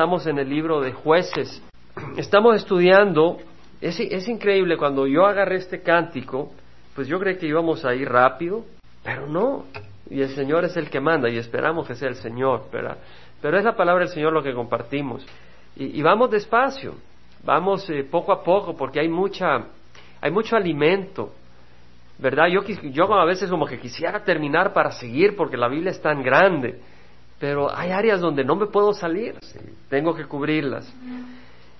estamos 0.00 0.26
en 0.26 0.38
el 0.38 0.48
libro 0.48 0.80
de 0.80 0.94
jueces. 0.94 1.62
Estamos 2.16 2.56
estudiando, 2.56 3.36
es, 3.82 4.00
increíble, 4.28 4.78
cuando 4.78 5.06
yo 5.06 5.26
agarré 5.26 5.56
este 5.56 5.82
cántico, 5.82 6.52
pues 6.94 7.06
yo 7.06 7.20
creí 7.20 7.36
que 7.36 7.46
íbamos 7.46 7.84
a 7.84 7.94
ir 7.94 8.08
rápido, 8.08 8.64
pero 9.04 9.26
no. 9.26 9.66
Y 10.08 10.22
el 10.22 10.30
Señor 10.30 10.64
es 10.64 10.74
el 10.78 10.88
que 10.88 11.00
manda 11.00 11.28
y 11.28 11.36
esperamos 11.36 11.86
que 11.86 11.94
sea 11.96 12.08
el 12.08 12.14
Señor. 12.14 12.68
Pero 12.72 13.58
es 13.58 13.62
la 13.62 13.76
palabra 13.76 14.06
del 14.06 14.14
Señor 14.14 14.32
lo 14.32 14.42
que 14.42 14.54
compartimos. 14.54 15.26
Y, 15.76 16.00
vamos 16.00 16.30
despacio, 16.30 16.94
vamos 17.44 17.90
eh, 17.90 18.02
poco 18.02 18.32
a 18.32 18.42
poco 18.42 18.74
porque 18.74 19.00
hay 19.00 19.08
mucha, 19.10 19.66
hay 20.22 20.30
mucho 20.30 20.56
alimento, 20.56 21.34
¿verdad? 22.16 22.46
Yo, 22.46 22.62
yo 22.84 23.12
a 23.12 23.26
veces 23.26 23.50
como 23.50 23.66
que 23.66 23.78
quisiera 23.78 24.24
terminar 24.24 24.72
para 24.72 24.92
seguir 24.92 25.36
porque 25.36 25.58
la 25.58 25.68
Biblia 25.68 25.90
es 25.90 26.00
tan 26.00 26.22
grande, 26.22 26.80
pero 27.40 27.74
hay 27.74 27.90
áreas 27.90 28.20
donde 28.20 28.44
no 28.44 28.54
me 28.54 28.66
puedo 28.66 28.92
salir, 28.92 29.34
tengo 29.88 30.14
que 30.14 30.26
cubrirlas. 30.26 30.94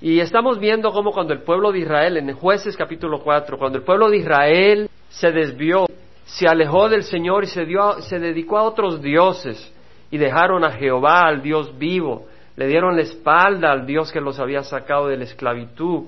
Y 0.00 0.18
estamos 0.18 0.58
viendo 0.58 0.90
cómo 0.90 1.12
cuando 1.12 1.34
el 1.34 1.42
pueblo 1.42 1.70
de 1.70 1.80
Israel, 1.80 2.16
en 2.16 2.32
jueces 2.32 2.74
capítulo 2.78 3.20
4, 3.22 3.58
cuando 3.58 3.76
el 3.76 3.84
pueblo 3.84 4.08
de 4.08 4.16
Israel 4.16 4.88
se 5.10 5.30
desvió, 5.30 5.84
se 6.24 6.48
alejó 6.48 6.88
del 6.88 7.02
Señor 7.02 7.44
y 7.44 7.48
se, 7.48 7.66
dio, 7.66 8.00
se 8.00 8.18
dedicó 8.18 8.56
a 8.56 8.62
otros 8.62 9.02
dioses 9.02 9.70
y 10.10 10.16
dejaron 10.16 10.64
a 10.64 10.72
Jehová, 10.72 11.26
al 11.26 11.42
Dios 11.42 11.76
vivo, 11.78 12.26
le 12.56 12.66
dieron 12.66 12.96
la 12.96 13.02
espalda 13.02 13.70
al 13.70 13.84
Dios 13.84 14.10
que 14.10 14.20
los 14.22 14.40
había 14.40 14.62
sacado 14.62 15.08
de 15.08 15.18
la 15.18 15.24
esclavitud. 15.24 16.04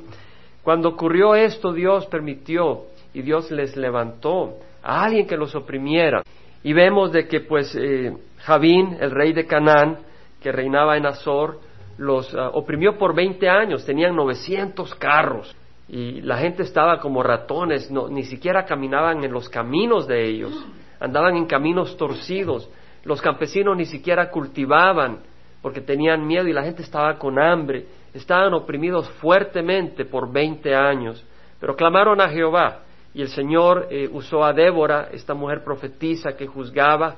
Cuando 0.63 0.89
ocurrió 0.89 1.35
esto, 1.35 1.75
Dios 1.75 2.07
permitió 2.07 2.85
y 3.13 3.21
Dios 3.21 3.51
les 3.51 3.77
levantó 3.77 4.55
a 4.83 5.05
alguien 5.05 5.27
que 5.27 5.37
los 5.37 5.55
oprimiera. 5.55 6.23
Y 6.65 6.73
vemos 6.73 7.13
de 7.13 7.27
que 7.27 7.41
pues 7.41 7.75
eh, 7.75 8.13
Javín, 8.45 8.97
el 9.01 9.11
rey 9.11 9.33
de 9.33 9.47
Canaán, 9.47 9.99
que 10.41 10.53
reinaba 10.53 10.97
en 10.97 11.07
Azor, 11.07 11.61
los 11.99 12.35
ah, 12.35 12.51
oprimió 12.53 12.99
por 12.99 13.15
20 13.15 13.49
años, 13.49 13.85
tenían 13.85 14.17
900 14.17 14.95
carros. 14.97 15.55
Y 15.89 16.23
la 16.23 16.39
gente 16.39 16.63
estaba 16.63 16.99
como 16.99 17.23
ratones, 17.23 17.91
no, 17.91 18.09
ni 18.09 18.25
siquiera 18.25 18.65
caminaban 18.65 19.23
en 19.25 19.33
los 19.33 19.49
caminos 19.49 20.07
de 20.07 20.27
ellos, 20.27 20.53
andaban 21.01 21.37
en 21.37 21.47
caminos 21.47 21.97
torcidos, 21.97 22.69
los 23.05 23.21
campesinos 23.21 23.77
ni 23.77 23.85
siquiera 23.85 24.31
cultivaban 24.31 25.21
porque 25.61 25.81
tenían 25.81 26.27
miedo 26.27 26.49
y 26.49 26.53
la 26.53 26.65
gente 26.65 26.83
estaba 26.83 27.19
con 27.19 27.39
hambre, 27.39 27.87
estaban 28.15 28.53
oprimidos 28.53 29.09
fuertemente 29.21 30.05
por 30.05 30.33
20 30.33 30.75
años, 30.75 31.25
pero 31.61 31.77
clamaron 31.77 32.21
a 32.21 32.29
Jehová 32.29 32.81
y 33.15 33.23
el 33.23 33.29
Señor 33.29 33.87
eh, 33.91 34.09
usó 34.11 34.45
a 34.45 34.53
Débora, 34.53 35.09
esta 35.13 35.35
mujer 35.35 35.63
profetisa 35.63 36.37
que 36.37 36.47
juzgaba 36.47 37.17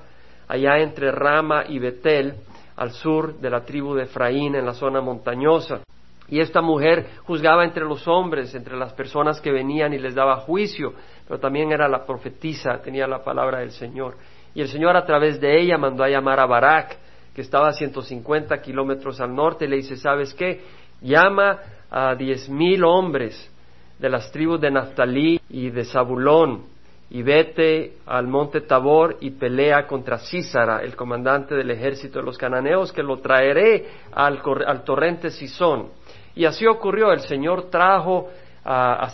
allá 0.48 0.78
entre 0.78 1.10
Rama 1.10 1.64
y 1.68 1.78
Betel, 1.78 2.34
al 2.76 2.92
sur 2.92 3.38
de 3.38 3.50
la 3.50 3.64
tribu 3.64 3.94
de 3.94 4.04
Efraín, 4.04 4.54
en 4.54 4.66
la 4.66 4.74
zona 4.74 5.00
montañosa. 5.00 5.82
Y 6.28 6.40
esta 6.40 6.62
mujer 6.62 7.06
juzgaba 7.24 7.64
entre 7.64 7.84
los 7.84 8.08
hombres, 8.08 8.54
entre 8.54 8.76
las 8.76 8.92
personas 8.94 9.40
que 9.40 9.52
venían 9.52 9.92
y 9.92 9.98
les 9.98 10.14
daba 10.14 10.36
juicio, 10.36 10.94
pero 11.28 11.38
también 11.38 11.70
era 11.70 11.88
la 11.88 12.04
profetisa, 12.04 12.80
tenía 12.82 13.06
la 13.06 13.22
palabra 13.22 13.60
del 13.60 13.70
Señor. 13.72 14.16
Y 14.54 14.60
el 14.60 14.68
Señor 14.68 14.96
a 14.96 15.04
través 15.04 15.40
de 15.40 15.60
ella 15.60 15.76
mandó 15.76 16.02
a 16.02 16.08
llamar 16.08 16.40
a 16.40 16.46
Barak, 16.46 16.96
que 17.34 17.42
estaba 17.42 17.68
a 17.68 17.72
150 17.72 18.60
kilómetros 18.62 19.20
al 19.20 19.34
norte, 19.34 19.64
y 19.66 19.68
le 19.68 19.76
dice, 19.76 19.96
¿sabes 19.96 20.32
qué? 20.34 20.62
Llama 21.02 21.58
a 21.90 22.14
diez 22.14 22.48
mil 22.48 22.84
hombres 22.84 23.50
de 23.98 24.08
las 24.08 24.30
tribus 24.32 24.60
de 24.60 24.70
Naftalí 24.70 25.40
y 25.50 25.70
de 25.70 25.84
Zabulón, 25.84 26.73
y 27.10 27.22
vete 27.22 27.98
al 28.06 28.26
monte 28.26 28.62
Tabor 28.62 29.18
y 29.20 29.30
pelea 29.30 29.86
contra 29.86 30.18
Císara, 30.18 30.82
el 30.82 30.96
comandante 30.96 31.54
del 31.54 31.70
ejército 31.70 32.18
de 32.18 32.24
los 32.24 32.38
cananeos, 32.38 32.92
que 32.92 33.02
lo 33.02 33.18
traeré 33.18 33.86
al, 34.12 34.42
torrente 34.84 35.30
Sison. 35.30 35.88
Y 36.34 36.44
así 36.44 36.66
ocurrió, 36.66 37.12
el 37.12 37.20
Señor 37.20 37.70
trajo 37.70 38.30
a, 38.64 39.08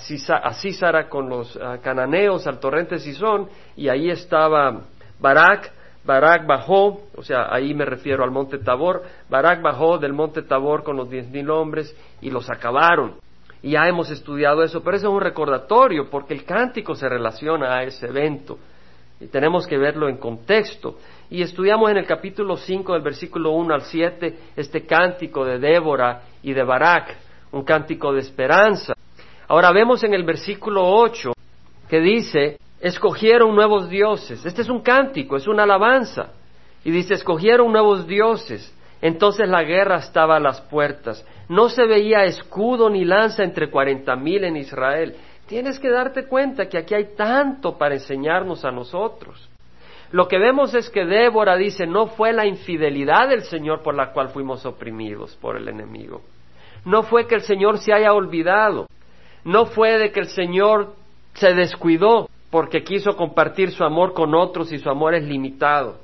Císara 0.54 1.08
con 1.08 1.28
los 1.28 1.58
cananeos 1.82 2.46
al 2.46 2.60
torrente 2.60 2.98
Sison, 2.98 3.48
y 3.76 3.88
ahí 3.88 4.10
estaba 4.10 4.82
Barak, 5.18 5.72
Barak 6.04 6.46
bajó, 6.46 7.02
o 7.14 7.22
sea, 7.22 7.52
ahí 7.52 7.74
me 7.74 7.84
refiero 7.84 8.24
al 8.24 8.30
monte 8.30 8.58
Tabor, 8.58 9.02
Barak 9.28 9.60
bajó 9.60 9.98
del 9.98 10.14
monte 10.14 10.42
Tabor 10.42 10.82
con 10.82 10.96
los 10.96 11.10
diez 11.10 11.28
mil 11.28 11.50
hombres 11.50 11.94
y 12.22 12.30
los 12.30 12.48
acabaron. 12.48 13.16
Y 13.62 13.72
ya 13.72 13.86
hemos 13.86 14.10
estudiado 14.10 14.62
eso, 14.62 14.82
pero 14.82 14.96
eso 14.96 15.08
es 15.08 15.12
un 15.12 15.20
recordatorio 15.20 16.08
porque 16.08 16.34
el 16.34 16.44
cántico 16.44 16.94
se 16.94 17.08
relaciona 17.08 17.76
a 17.76 17.82
ese 17.82 18.06
evento 18.06 18.58
y 19.20 19.26
tenemos 19.26 19.66
que 19.66 19.76
verlo 19.76 20.08
en 20.08 20.16
contexto. 20.16 20.96
Y 21.28 21.42
estudiamos 21.42 21.90
en 21.90 21.98
el 21.98 22.06
capítulo 22.06 22.56
5 22.56 22.94
del 22.94 23.02
versículo 23.02 23.52
1 23.52 23.74
al 23.74 23.82
7 23.82 24.38
este 24.56 24.86
cántico 24.86 25.44
de 25.44 25.58
Débora 25.58 26.22
y 26.42 26.54
de 26.54 26.64
Barak, 26.64 27.16
un 27.52 27.62
cántico 27.62 28.12
de 28.12 28.20
esperanza. 28.20 28.94
Ahora 29.46 29.72
vemos 29.72 30.02
en 30.04 30.14
el 30.14 30.24
versículo 30.24 30.86
8 30.86 31.32
que 31.88 32.00
dice, 32.00 32.56
escogieron 32.80 33.54
nuevos 33.54 33.90
dioses. 33.90 34.44
Este 34.46 34.62
es 34.62 34.70
un 34.70 34.80
cántico, 34.80 35.36
es 35.36 35.46
una 35.46 35.64
alabanza. 35.64 36.32
Y 36.82 36.90
dice, 36.90 37.14
escogieron 37.14 37.70
nuevos 37.70 38.06
dioses. 38.06 38.74
Entonces 39.02 39.48
la 39.48 39.62
guerra 39.62 39.96
estaba 39.96 40.36
a 40.36 40.40
las 40.40 40.60
puertas. 40.60 41.24
No 41.48 41.68
se 41.68 41.86
veía 41.86 42.24
escudo 42.24 42.90
ni 42.90 43.04
lanza 43.04 43.42
entre 43.42 43.70
cuarenta 43.70 44.14
mil 44.16 44.44
en 44.44 44.56
Israel. 44.56 45.16
Tienes 45.46 45.78
que 45.78 45.90
darte 45.90 46.26
cuenta 46.26 46.68
que 46.68 46.78
aquí 46.78 46.94
hay 46.94 47.14
tanto 47.16 47.76
para 47.76 47.94
enseñarnos 47.94 48.64
a 48.64 48.70
nosotros. 48.70 49.48
Lo 50.12 50.28
que 50.28 50.38
vemos 50.38 50.74
es 50.74 50.90
que 50.90 51.04
Débora 51.04 51.56
dice, 51.56 51.86
no 51.86 52.08
fue 52.08 52.32
la 52.32 52.46
infidelidad 52.46 53.28
del 53.28 53.42
Señor 53.42 53.82
por 53.82 53.94
la 53.94 54.12
cual 54.12 54.30
fuimos 54.30 54.66
oprimidos 54.66 55.36
por 55.40 55.56
el 55.56 55.68
enemigo. 55.68 56.22
No 56.84 57.02
fue 57.04 57.26
que 57.26 57.36
el 57.36 57.42
Señor 57.42 57.78
se 57.78 57.92
haya 57.92 58.12
olvidado. 58.12 58.86
No 59.44 59.66
fue 59.66 59.98
de 59.98 60.10
que 60.10 60.20
el 60.20 60.28
Señor 60.28 60.94
se 61.34 61.54
descuidó 61.54 62.28
porque 62.50 62.82
quiso 62.82 63.16
compartir 63.16 63.70
su 63.70 63.84
amor 63.84 64.12
con 64.12 64.34
otros 64.34 64.72
y 64.72 64.78
su 64.78 64.90
amor 64.90 65.14
es 65.14 65.24
limitado. 65.24 65.98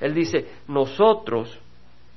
Él 0.00 0.14
dice, 0.14 0.46
nosotros 0.68 1.58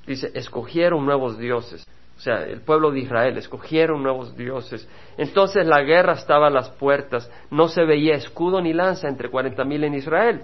Dice, 0.07 0.31
escogieron 0.34 1.06
nuevos 1.06 1.38
dioses. 1.38 1.85
O 2.18 2.19
sea, 2.19 2.44
el 2.45 2.62
pueblo 2.62 2.91
de 2.91 3.01
Israel 3.01 3.38
escogieron 3.38 4.01
nuevos 4.01 4.35
dioses. 4.35 4.88
Entonces 5.18 5.68
la 5.68 5.84
guerra 5.84 6.13
estaba 6.13 6.47
a 6.47 6.50
las 6.50 6.69
puertas. 6.69 7.29
No 7.51 7.68
se 7.68 7.84
veía 7.84 8.16
escudo 8.16 8.62
ni 8.62 8.73
lanza 8.73 9.09
entre 9.09 9.29
cuarenta 9.29 9.66
mil 9.66 9.84
en 9.84 9.94
Israel. 9.94 10.41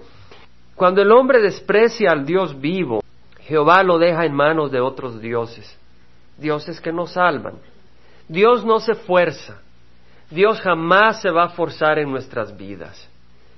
Cuando 0.76 1.02
el 1.02 1.10
hombre 1.10 1.40
desprecia 1.40 2.10
al 2.12 2.26
Dios 2.26 2.60
vivo, 2.60 3.00
Jehová 3.40 3.82
lo 3.82 3.98
deja 3.98 4.24
en 4.26 4.34
manos 4.34 4.70
de 4.70 4.80
otros 4.80 5.20
dioses. 5.20 5.76
Dioses 6.36 6.80
que 6.80 6.92
no 6.92 7.06
salvan. 7.06 7.54
Dios 8.28 8.64
no 8.64 8.80
se 8.80 8.94
fuerza. 8.94 9.62
Dios 10.30 10.60
jamás 10.60 11.22
se 11.22 11.30
va 11.30 11.44
a 11.44 11.50
forzar 11.50 11.98
en 11.98 12.10
nuestras 12.10 12.56
vidas. 12.56 13.08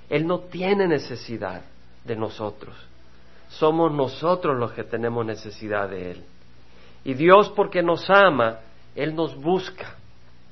Él 0.09 0.27
no 0.27 0.41
tiene 0.41 0.87
necesidad 0.87 1.63
de 2.05 2.17
nosotros 2.17 2.77
somos 3.49 3.93
nosotros 3.93 4.59
los 4.59 4.73
que 4.73 4.85
tenemos 4.85 5.25
necesidad 5.25 5.89
de 5.89 6.13
Él. 6.13 6.25
Y 7.05 7.15
Dios 7.15 7.53
porque 7.55 7.83
nos 7.83 8.09
ama, 8.11 8.61
Él 8.95 9.15
nos 9.15 9.37
busca, 9.37 9.95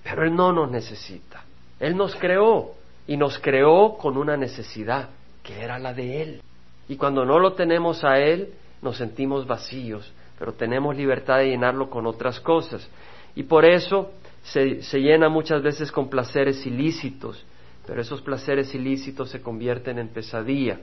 pero 0.02 0.24
Él 0.24 0.34
no 0.34 0.52
nos 0.52 0.70
necesita. 0.70 1.44
Él 1.80 1.96
nos 1.96 2.14
creó 2.14 2.72
y 3.06 3.16
nos 3.16 3.38
creó 3.38 3.96
con 3.96 4.16
una 4.16 4.36
necesidad, 4.36 5.08
que 5.42 5.60
era 5.60 5.78
la 5.78 5.92
de 5.92 6.22
Él. 6.22 6.42
Y 6.88 6.96
cuando 6.96 7.24
no 7.24 7.38
lo 7.38 7.54
tenemos 7.54 8.04
a 8.04 8.18
Él, 8.18 8.54
nos 8.82 8.96
sentimos 8.96 9.46
vacíos, 9.46 10.12
pero 10.38 10.52
tenemos 10.52 10.96
libertad 10.96 11.38
de 11.38 11.48
llenarlo 11.48 11.90
con 11.90 12.06
otras 12.06 12.40
cosas. 12.40 12.88
Y 13.34 13.42
por 13.44 13.64
eso 13.64 14.12
se, 14.42 14.82
se 14.82 15.00
llena 15.00 15.28
muchas 15.28 15.62
veces 15.62 15.90
con 15.90 16.08
placeres 16.08 16.64
ilícitos, 16.66 17.44
pero 17.86 18.00
esos 18.00 18.22
placeres 18.22 18.74
ilícitos 18.74 19.30
se 19.30 19.42
convierten 19.42 19.98
en 19.98 20.08
pesadilla 20.08 20.78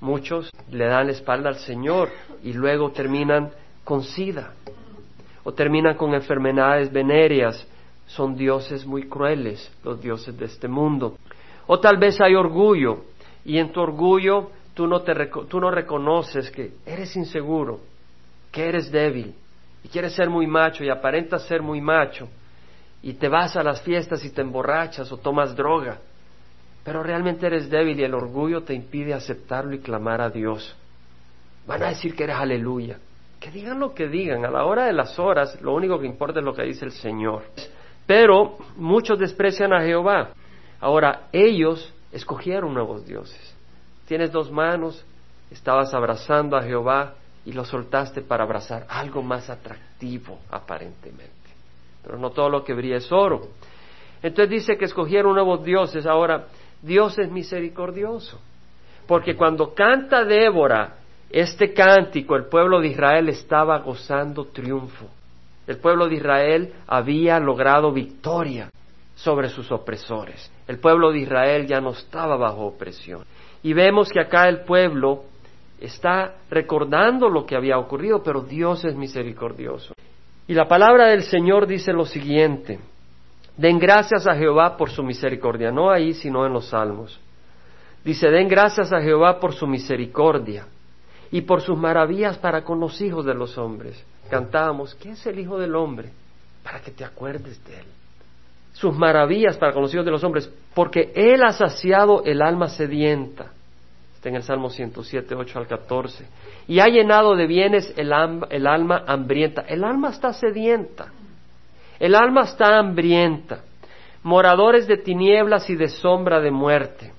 Muchos 0.00 0.50
le 0.70 0.86
dan 0.86 1.06
la 1.06 1.12
espalda 1.12 1.50
al 1.50 1.56
Señor 1.56 2.08
y 2.42 2.52
luego 2.54 2.90
terminan 2.90 3.50
con 3.84 4.02
sida 4.02 4.54
o 5.44 5.52
terminan 5.52 5.96
con 5.96 6.14
enfermedades 6.14 6.90
venéreas. 6.90 7.66
Son 8.06 8.34
dioses 8.34 8.86
muy 8.86 9.08
crueles, 9.08 9.70
los 9.84 10.00
dioses 10.00 10.36
de 10.38 10.46
este 10.46 10.68
mundo. 10.68 11.16
O 11.66 11.78
tal 11.78 11.98
vez 11.98 12.20
hay 12.20 12.34
orgullo 12.34 13.04
y 13.44 13.58
en 13.58 13.72
tu 13.72 13.80
orgullo 13.80 14.50
tú 14.74 14.86
no, 14.86 15.02
te, 15.02 15.14
tú 15.48 15.60
no 15.60 15.70
reconoces 15.70 16.50
que 16.50 16.72
eres 16.86 17.14
inseguro, 17.16 17.80
que 18.50 18.68
eres 18.68 18.90
débil 18.90 19.34
y 19.84 19.88
quieres 19.88 20.14
ser 20.14 20.30
muy 20.30 20.46
macho 20.46 20.82
y 20.82 20.88
aparentas 20.88 21.44
ser 21.46 21.62
muy 21.62 21.80
macho 21.80 22.28
y 23.02 23.14
te 23.14 23.28
vas 23.28 23.56
a 23.56 23.62
las 23.62 23.82
fiestas 23.82 24.24
y 24.24 24.30
te 24.30 24.40
emborrachas 24.40 25.10
o 25.12 25.18
tomas 25.18 25.54
droga 25.54 25.98
pero 26.84 27.02
realmente 27.02 27.46
eres 27.46 27.68
débil 27.68 27.98
y 28.00 28.04
el 28.04 28.14
orgullo 28.14 28.62
te 28.62 28.74
impide 28.74 29.14
aceptarlo 29.14 29.74
y 29.74 29.80
clamar 29.80 30.20
a 30.20 30.30
Dios. 30.30 30.76
Van 31.66 31.82
a 31.82 31.88
decir 31.88 32.14
que 32.14 32.24
eres 32.24 32.36
aleluya. 32.36 32.98
Que 33.38 33.50
digan 33.50 33.80
lo 33.80 33.94
que 33.94 34.08
digan, 34.08 34.44
a 34.44 34.50
la 34.50 34.64
hora 34.64 34.86
de 34.86 34.92
las 34.92 35.18
horas 35.18 35.60
lo 35.62 35.74
único 35.74 35.98
que 35.98 36.06
importa 36.06 36.40
es 36.40 36.44
lo 36.44 36.54
que 36.54 36.64
dice 36.64 36.84
el 36.84 36.92
Señor. 36.92 37.42
Pero 38.06 38.58
muchos 38.76 39.18
desprecian 39.18 39.72
a 39.72 39.82
Jehová. 39.82 40.30
Ahora, 40.80 41.28
ellos 41.32 41.92
escogieron 42.12 42.74
nuevos 42.74 43.06
dioses. 43.06 43.56
Tienes 44.06 44.32
dos 44.32 44.50
manos, 44.50 45.04
estabas 45.50 45.94
abrazando 45.94 46.56
a 46.56 46.62
Jehová 46.62 47.14
y 47.44 47.52
lo 47.52 47.64
soltaste 47.64 48.22
para 48.22 48.44
abrazar 48.44 48.86
algo 48.88 49.22
más 49.22 49.48
atractivo 49.48 50.38
aparentemente. 50.50 51.30
Pero 52.02 52.18
no 52.18 52.30
todo 52.30 52.48
lo 52.48 52.64
que 52.64 52.74
brilla 52.74 52.96
es 52.96 53.10
oro. 53.12 53.48
Entonces 54.22 54.50
dice 54.50 54.76
que 54.76 54.86
escogieron 54.86 55.34
nuevos 55.34 55.64
dioses. 55.64 56.06
Ahora, 56.06 56.46
Dios 56.82 57.18
es 57.18 57.30
misericordioso. 57.30 58.40
Porque 59.06 59.36
cuando 59.36 59.74
canta 59.74 60.24
Débora 60.24 60.96
este 61.30 61.72
cántico, 61.72 62.36
el 62.36 62.46
pueblo 62.46 62.80
de 62.80 62.88
Israel 62.88 63.28
estaba 63.28 63.78
gozando 63.78 64.46
triunfo. 64.46 65.06
El 65.66 65.78
pueblo 65.78 66.08
de 66.08 66.16
Israel 66.16 66.72
había 66.86 67.38
logrado 67.38 67.92
victoria 67.92 68.70
sobre 69.14 69.48
sus 69.48 69.70
opresores. 69.70 70.50
El 70.66 70.78
pueblo 70.78 71.12
de 71.12 71.20
Israel 71.20 71.66
ya 71.66 71.80
no 71.80 71.90
estaba 71.90 72.36
bajo 72.36 72.66
opresión. 72.66 73.24
Y 73.62 73.72
vemos 73.72 74.10
que 74.10 74.20
acá 74.20 74.48
el 74.48 74.60
pueblo 74.62 75.24
está 75.80 76.36
recordando 76.50 77.28
lo 77.28 77.46
que 77.46 77.56
había 77.56 77.78
ocurrido, 77.78 78.22
pero 78.22 78.42
Dios 78.42 78.84
es 78.84 78.94
misericordioso. 78.96 79.94
Y 80.46 80.54
la 80.54 80.66
palabra 80.66 81.06
del 81.06 81.22
Señor 81.22 81.66
dice 81.66 81.92
lo 81.92 82.04
siguiente, 82.04 82.80
den 83.60 83.78
gracias 83.78 84.26
a 84.26 84.34
Jehová 84.34 84.78
por 84.78 84.90
su 84.90 85.02
misericordia, 85.02 85.70
no 85.70 85.90
ahí, 85.90 86.14
sino 86.14 86.46
en 86.46 86.52
los 86.54 86.70
salmos. 86.70 87.20
Dice, 88.02 88.30
den 88.30 88.48
gracias 88.48 88.90
a 88.90 89.02
Jehová 89.02 89.38
por 89.38 89.52
su 89.52 89.66
misericordia 89.66 90.66
y 91.30 91.42
por 91.42 91.60
sus 91.60 91.76
maravillas 91.76 92.38
para 92.38 92.64
con 92.64 92.80
los 92.80 92.98
hijos 93.02 93.26
de 93.26 93.34
los 93.34 93.58
hombres. 93.58 94.02
Cantábamos, 94.30 94.94
¿qué 94.94 95.10
es 95.10 95.26
el 95.26 95.38
Hijo 95.38 95.58
del 95.58 95.74
Hombre? 95.74 96.10
Para 96.64 96.80
que 96.80 96.90
te 96.90 97.04
acuerdes 97.04 97.62
de 97.66 97.80
él. 97.80 97.86
Sus 98.72 98.96
maravillas 98.96 99.58
para 99.58 99.74
con 99.74 99.82
los 99.82 99.92
hijos 99.92 100.06
de 100.06 100.12
los 100.12 100.24
hombres, 100.24 100.50
porque 100.72 101.12
él 101.14 101.42
ha 101.42 101.52
saciado 101.52 102.24
el 102.24 102.40
alma 102.40 102.68
sedienta 102.68 103.52
Está 104.20 104.28
en 104.28 104.36
el 104.36 104.42
Salmo 104.42 104.68
107, 104.68 105.34
8 105.34 105.58
al 105.58 105.66
14. 105.66 106.26
Y 106.68 106.78
ha 106.80 106.88
llenado 106.88 107.34
de 107.36 107.46
bienes 107.46 107.90
el, 107.96 108.12
el 108.50 108.66
alma 108.66 109.02
hambrienta. 109.06 109.62
El 109.62 109.82
alma 109.82 110.10
está 110.10 110.34
sedienta. 110.34 111.10
El 112.00 112.14
alma 112.14 112.42
está 112.42 112.78
hambrienta. 112.78 113.60
Moradores 114.22 114.86
de 114.86 114.96
tinieblas 114.96 115.68
y 115.68 115.76
de 115.76 115.88
sombra 115.88 116.40
de 116.40 116.50
muerte. 116.50 117.12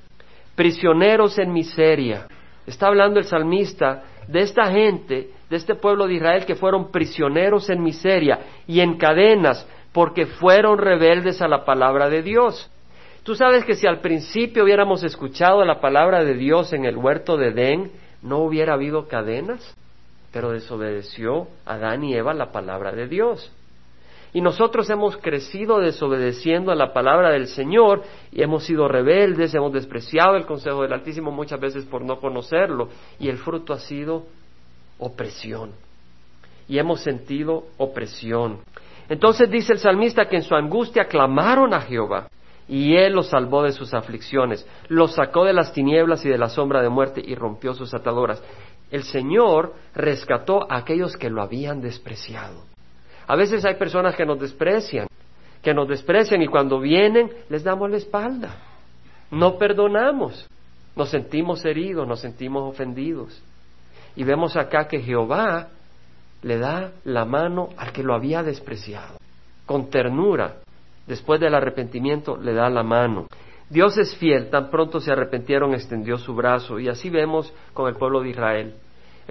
Prisioneros 0.56 1.38
en 1.38 1.54
miseria. 1.54 2.28
Está 2.66 2.88
hablando 2.88 3.20
el 3.20 3.26
salmista 3.26 4.04
de 4.28 4.42
esta 4.42 4.72
gente, 4.72 5.30
de 5.50 5.56
este 5.56 5.76
pueblo 5.76 6.08
de 6.08 6.16
Israel 6.16 6.46
que 6.46 6.56
fueron 6.56 6.92
prisioneros 6.92 7.70
en 7.70 7.84
miseria 7.84 8.40
y 8.68 8.80
en 8.80 8.98
cadenas 8.98 9.68
porque 9.92 10.26
fueron 10.26 10.78
rebeldes 10.78 11.42
a 11.42 11.48
la 11.48 11.64
palabra 11.64 12.10
de 12.10 12.24
Dios. 12.24 12.70
Tú 13.24 13.36
sabes 13.36 13.66
que 13.66 13.76
si 13.76 13.86
al 13.86 14.00
principio 14.00 14.64
hubiéramos 14.64 15.04
escuchado 15.04 15.64
la 15.64 15.80
palabra 15.80 16.24
de 16.24 16.34
Dios 16.34 16.74
en 16.74 16.86
el 16.86 16.98
huerto 16.98 17.38
de 17.38 17.50
Edén, 17.50 17.92
no 18.24 18.40
hubiera 18.40 18.74
habido 18.74 19.08
cadenas, 19.08 19.76
pero 20.32 20.52
desobedeció 20.52 21.48
Adán 21.66 22.04
y 22.04 22.16
Eva 22.16 22.34
la 22.34 22.52
palabra 22.52 22.92
de 22.94 23.08
Dios. 23.08 23.52
Y 24.34 24.42
nosotros 24.42 24.90
hemos 24.90 25.18
crecido 25.18 25.80
desobedeciendo 25.80 26.72
a 26.72 26.76
la 26.76 26.94
palabra 26.94 27.32
del 27.32 27.48
Señor 27.48 28.04
y 28.32 28.42
hemos 28.42 28.64
sido 28.64 28.88
rebeldes, 28.88 29.54
hemos 29.54 29.74
despreciado 29.74 30.38
el 30.38 30.46
consejo 30.46 30.84
del 30.84 30.94
Altísimo 30.94 31.32
muchas 31.32 31.60
veces 31.60 31.86
por 31.86 32.02
no 32.02 32.20
conocerlo 32.20 32.90
y 33.20 33.28
el 33.28 33.38
fruto 33.38 33.74
ha 33.74 33.80
sido 33.80 34.24
opresión. 35.00 35.72
Y 36.70 36.80
hemos 36.80 37.02
sentido 37.02 37.66
opresión. 37.78 38.60
Entonces 39.10 39.52
dice 39.52 39.74
el 39.74 39.80
salmista 39.80 40.30
que 40.30 40.38
en 40.38 40.44
su 40.44 40.56
angustia 40.56 41.06
clamaron 41.06 41.74
a 41.74 41.82
Jehová 41.82 42.30
y 42.70 42.96
Él 42.96 43.12
los 43.12 43.28
salvó 43.28 43.64
de 43.64 43.74
sus 43.74 43.94
aflicciones, 43.94 44.66
los 44.88 45.16
sacó 45.16 45.44
de 45.44 45.52
las 45.52 45.74
tinieblas 45.74 46.24
y 46.24 46.30
de 46.30 46.38
la 46.38 46.48
sombra 46.48 46.82
de 46.82 46.88
muerte 46.88 47.22
y 47.26 47.36
rompió 47.36 47.74
sus 47.74 47.94
ataduras. 47.94 48.42
El 48.90 49.04
Señor 49.04 49.74
rescató 49.94 50.72
a 50.72 50.78
aquellos 50.78 51.18
que 51.18 51.30
lo 51.30 51.42
habían 51.42 51.82
despreciado. 51.82 52.71
A 53.32 53.36
veces 53.38 53.64
hay 53.64 53.76
personas 53.76 54.14
que 54.18 54.26
nos 54.26 54.42
desprecian, 54.42 55.08
que 55.64 55.74
nos 55.74 55.88
desprecian 55.88 56.42
y 56.42 56.48
cuando 56.48 56.82
vienen 56.82 57.32
les 57.48 57.64
damos 57.64 57.90
la 57.90 57.96
espalda. 57.96 58.58
No 59.32 59.58
perdonamos, 59.58 60.46
nos 60.98 61.10
sentimos 61.12 61.64
heridos, 61.64 62.06
nos 62.06 62.20
sentimos 62.20 62.70
ofendidos. 62.70 63.42
Y 64.18 64.26
vemos 64.26 64.58
acá 64.58 64.90
que 64.90 65.00
Jehová 65.00 65.70
le 66.42 66.58
da 66.58 66.92
la 67.06 67.24
mano 67.24 67.70
al 67.78 67.94
que 67.94 68.04
lo 68.04 68.16
había 68.16 68.44
despreciado, 68.44 69.16
con 69.66 69.90
ternura, 69.90 70.58
después 71.08 71.40
del 71.40 71.56
arrepentimiento 71.56 72.36
le 72.36 72.52
da 72.52 72.70
la 72.70 72.84
mano. 72.84 73.28
Dios 73.70 73.98
es 73.98 74.14
fiel, 74.18 74.50
tan 74.50 74.70
pronto 74.70 75.00
se 75.00 75.10
arrepentieron 75.10 75.74
extendió 75.74 76.18
su 76.18 76.36
brazo 76.36 76.82
y 76.82 76.90
así 76.90 77.10
vemos 77.10 77.54
con 77.74 77.88
el 77.88 77.96
pueblo 77.96 78.20
de 78.24 78.32
Israel. 78.32 78.76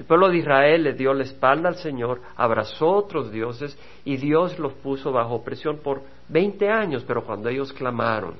El 0.00 0.06
pueblo 0.06 0.30
de 0.30 0.38
Israel 0.38 0.82
le 0.82 0.94
dio 0.94 1.12
la 1.12 1.24
espalda 1.24 1.68
al 1.68 1.76
Señor, 1.76 2.22
abrazó 2.34 2.88
otros 2.88 3.30
dioses 3.30 3.78
y 4.02 4.16
Dios 4.16 4.58
los 4.58 4.72
puso 4.72 5.12
bajo 5.12 5.44
presión 5.44 5.80
por 5.80 6.00
veinte 6.26 6.70
años, 6.70 7.04
pero 7.06 7.22
cuando 7.26 7.50
ellos 7.50 7.70
clamaron, 7.74 8.36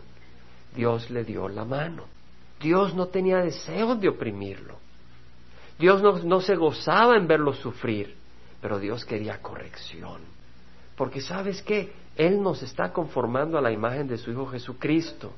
Dios 0.74 1.10
le 1.10 1.22
dio 1.22 1.50
la 1.50 1.66
mano. 1.66 2.04
Dios 2.58 2.94
no 2.94 3.08
tenía 3.08 3.40
deseo 3.40 3.94
de 3.94 4.08
oprimirlo. 4.08 4.78
Dios 5.78 6.00
no, 6.02 6.20
no 6.20 6.40
se 6.40 6.56
gozaba 6.56 7.18
en 7.18 7.26
verlo 7.26 7.52
sufrir, 7.52 8.16
pero 8.62 8.78
Dios 8.78 9.04
quería 9.04 9.42
corrección. 9.42 10.22
Porque 10.96 11.20
sabes 11.20 11.60
qué, 11.60 11.92
Él 12.16 12.42
nos 12.42 12.62
está 12.62 12.90
conformando 12.90 13.58
a 13.58 13.60
la 13.60 13.70
imagen 13.70 14.08
de 14.08 14.16
su 14.16 14.30
Hijo 14.30 14.46
Jesucristo. 14.46 15.30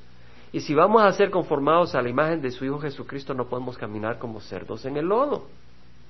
Y 0.53 0.61
si 0.61 0.73
vamos 0.73 1.03
a 1.03 1.11
ser 1.11 1.29
conformados 1.29 1.95
a 1.95 2.01
la 2.01 2.07
imagen 2.07 2.41
de 2.41 2.51
su 2.51 2.63
Hijo 2.63 2.79
Jesucristo, 2.79 3.33
no 3.33 3.49
podemos 3.49 3.77
caminar 3.77 4.19
como 4.19 4.39
cerdos 4.39 4.85
en 4.85 4.95
el 4.95 5.07
lodo. 5.07 5.47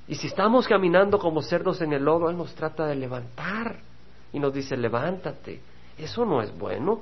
Y 0.08 0.16
si 0.16 0.28
estamos 0.28 0.68
caminando 0.68 1.18
como 1.18 1.42
cerdos 1.42 1.82
en 1.82 1.94
el 1.94 2.04
lodo, 2.04 2.30
Él 2.30 2.38
nos 2.38 2.54
trata 2.56 2.86
de 2.86 2.96
levantar 2.96 3.78
y 4.34 4.40
nos 4.40 4.54
dice, 4.54 4.76
levántate. 4.76 5.62
Eso 5.98 6.26
no 6.26 6.42
es 6.42 6.58
bueno. 6.58 7.02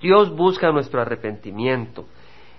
Dios 0.00 0.34
busca 0.34 0.72
nuestro 0.72 1.00
arrepentimiento. 1.00 2.06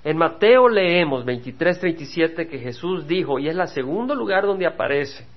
En 0.04 0.18
Mateo 0.18 0.70
leemos 0.70 1.26
23-37 1.26 2.48
que 2.48 2.60
Jesús 2.60 3.08
dijo, 3.08 3.40
y 3.40 3.50
es 3.50 3.56
el 3.56 3.68
segundo 3.68 4.16
lugar 4.16 4.46
donde 4.46 4.66
aparece, 4.66 5.28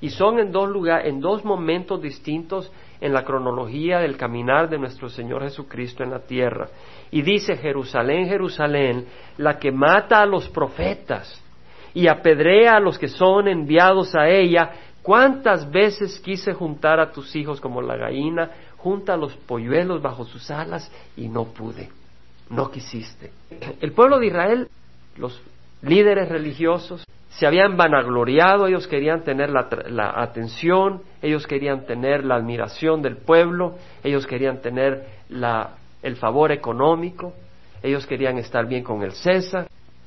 y 0.00 0.10
son 0.10 0.38
en 0.38 0.52
dos, 0.52 0.68
lugar, 0.68 1.06
en 1.06 1.20
dos 1.20 1.44
momentos 1.44 2.00
distintos 2.00 2.70
en 3.00 3.12
la 3.12 3.24
cronología 3.24 3.98
del 4.00 4.16
caminar 4.16 4.68
de 4.68 4.78
nuestro 4.78 5.08
Señor 5.08 5.42
Jesucristo 5.42 6.02
en 6.02 6.10
la 6.10 6.20
tierra. 6.20 6.68
Y 7.10 7.22
dice 7.22 7.56
Jerusalén, 7.56 8.28
Jerusalén, 8.28 9.06
la 9.38 9.58
que 9.58 9.72
mata 9.72 10.20
a 10.20 10.26
los 10.26 10.48
profetas 10.48 11.43
y 11.94 12.08
apedrea 12.08 12.76
a 12.76 12.80
los 12.80 12.98
que 12.98 13.08
son 13.08 13.48
enviados 13.48 14.14
a 14.14 14.28
ella, 14.28 14.72
¿cuántas 15.02 15.70
veces 15.70 16.20
quise 16.20 16.52
juntar 16.52 16.98
a 16.98 17.12
tus 17.12 17.34
hijos 17.36 17.60
como 17.60 17.80
la 17.80 17.96
gallina 17.96 18.50
junta 18.76 19.16
los 19.16 19.34
polluelos 19.34 20.02
bajo 20.02 20.24
sus 20.24 20.50
alas 20.50 20.90
y 21.16 21.28
no 21.28 21.44
pude? 21.44 21.88
No 22.50 22.70
quisiste. 22.70 23.30
El 23.80 23.92
pueblo 23.92 24.18
de 24.18 24.26
Israel, 24.26 24.68
los 25.16 25.40
líderes 25.82 26.28
religiosos, 26.28 27.04
se 27.30 27.46
habían 27.46 27.76
vanagloriado, 27.76 28.66
ellos 28.66 28.86
querían 28.86 29.22
tener 29.22 29.50
la, 29.50 30.12
atención, 30.16 31.02
ellos 31.20 31.46
querían 31.46 31.84
tener 31.84 32.24
la 32.24 32.36
admiración 32.36 33.02
del 33.02 33.16
pueblo, 33.16 33.74
ellos 34.04 34.26
querían 34.26 34.60
tener 34.60 35.04
el 36.02 36.16
favor 36.16 36.52
económico, 36.52 37.32
ellos 37.82 38.06
querían 38.06 38.38
estar 38.38 38.66
bien 38.66 38.84
con 38.84 39.02
el 39.02 39.12
César, 39.12 39.66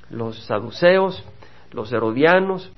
los 0.10 0.46
saduceos, 0.46 1.24
los 1.72 1.92
herodianos. 1.92 2.72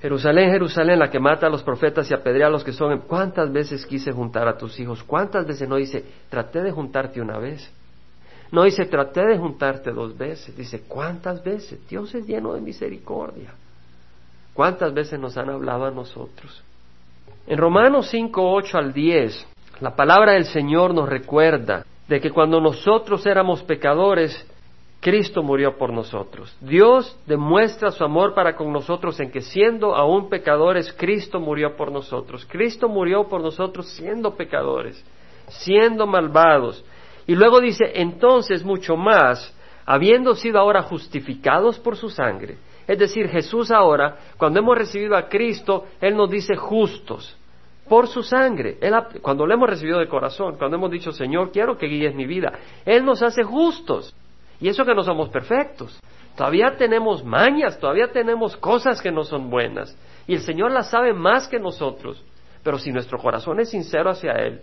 Jerusalén, 0.00 0.50
Jerusalén, 0.50 0.98
la 0.98 1.10
que 1.10 1.20
mata 1.20 1.46
a 1.46 1.50
los 1.50 1.62
profetas 1.62 2.10
y 2.10 2.14
apedrea 2.14 2.46
a 2.46 2.50
los 2.50 2.64
que 2.64 2.72
son. 2.72 3.00
¿Cuántas 3.00 3.52
veces 3.52 3.84
quise 3.84 4.12
juntar 4.12 4.48
a 4.48 4.56
tus 4.56 4.78
hijos? 4.80 5.02
¿Cuántas 5.02 5.46
veces 5.46 5.68
no 5.68 5.76
dice, 5.76 6.04
traté 6.28 6.62
de 6.62 6.72
juntarte 6.72 7.20
una 7.20 7.38
vez? 7.38 7.70
No 8.52 8.64
dice, 8.64 8.86
traté 8.86 9.26
de 9.26 9.38
juntarte 9.38 9.92
dos 9.92 10.16
veces. 10.16 10.56
Dice, 10.56 10.82
¿cuántas 10.88 11.44
veces? 11.44 11.86
Dios 11.88 12.14
es 12.14 12.26
lleno 12.26 12.54
de 12.54 12.60
misericordia. 12.60 13.52
¿Cuántas 14.54 14.92
veces 14.92 15.20
nos 15.20 15.36
han 15.36 15.50
hablado 15.50 15.84
a 15.84 15.90
nosotros? 15.90 16.62
En 17.46 17.58
Romanos 17.58 18.08
5, 18.10 18.52
8 18.52 18.78
al 18.78 18.92
10, 18.92 19.46
la 19.80 19.94
palabra 19.94 20.32
del 20.32 20.46
Señor 20.46 20.94
nos 20.94 21.08
recuerda 21.08 21.84
de 22.08 22.20
que 22.20 22.30
cuando 22.30 22.60
nosotros 22.60 23.24
éramos 23.26 23.62
pecadores, 23.62 24.46
Cristo 25.00 25.42
murió 25.42 25.78
por 25.78 25.92
nosotros. 25.92 26.54
Dios 26.60 27.18
demuestra 27.26 27.90
su 27.90 28.04
amor 28.04 28.34
para 28.34 28.54
con 28.54 28.70
nosotros 28.70 29.18
en 29.18 29.30
que 29.30 29.40
siendo 29.40 29.94
aún 29.94 30.28
pecadores, 30.28 30.92
Cristo 30.92 31.40
murió 31.40 31.74
por 31.74 31.90
nosotros. 31.90 32.46
Cristo 32.46 32.88
murió 32.88 33.26
por 33.26 33.40
nosotros 33.40 33.88
siendo 33.88 34.36
pecadores, 34.36 35.02
siendo 35.48 36.06
malvados. 36.06 36.84
Y 37.26 37.34
luego 37.34 37.60
dice, 37.60 37.84
entonces 37.94 38.62
mucho 38.62 38.96
más, 38.96 39.56
habiendo 39.86 40.34
sido 40.34 40.58
ahora 40.58 40.82
justificados 40.82 41.78
por 41.78 41.96
su 41.96 42.10
sangre, 42.10 42.58
es 42.86 42.98
decir, 42.98 43.28
Jesús 43.28 43.70
ahora, 43.70 44.16
cuando 44.36 44.58
hemos 44.58 44.76
recibido 44.76 45.16
a 45.16 45.28
Cristo, 45.28 45.86
Él 46.00 46.16
nos 46.16 46.28
dice 46.28 46.56
justos 46.56 47.36
por 47.88 48.08
su 48.08 48.22
sangre. 48.22 48.78
cuando 49.22 49.46
lo 49.46 49.54
hemos 49.54 49.70
recibido 49.70 49.98
de 49.98 50.08
corazón, 50.08 50.56
cuando 50.58 50.76
hemos 50.76 50.90
dicho, 50.90 51.12
Señor, 51.12 51.52
quiero 51.52 51.78
que 51.78 51.86
guíes 51.86 52.14
mi 52.14 52.26
vida, 52.26 52.52
Él 52.84 53.04
nos 53.04 53.22
hace 53.22 53.44
justos. 53.44 54.14
Y 54.60 54.68
eso 54.68 54.84
que 54.84 54.94
no 54.94 55.02
somos 55.02 55.28
perfectos. 55.30 55.98
Todavía 56.36 56.76
tenemos 56.76 57.24
mañas, 57.24 57.78
todavía 57.78 58.12
tenemos 58.12 58.56
cosas 58.56 59.00
que 59.00 59.10
no 59.10 59.24
son 59.24 59.50
buenas. 59.50 59.96
Y 60.26 60.34
el 60.34 60.40
Señor 60.40 60.70
las 60.70 60.90
sabe 60.90 61.12
más 61.12 61.48
que 61.48 61.58
nosotros. 61.58 62.22
Pero 62.62 62.78
si 62.78 62.92
nuestro 62.92 63.18
corazón 63.18 63.60
es 63.60 63.70
sincero 63.70 64.10
hacia 64.10 64.32
Él 64.32 64.60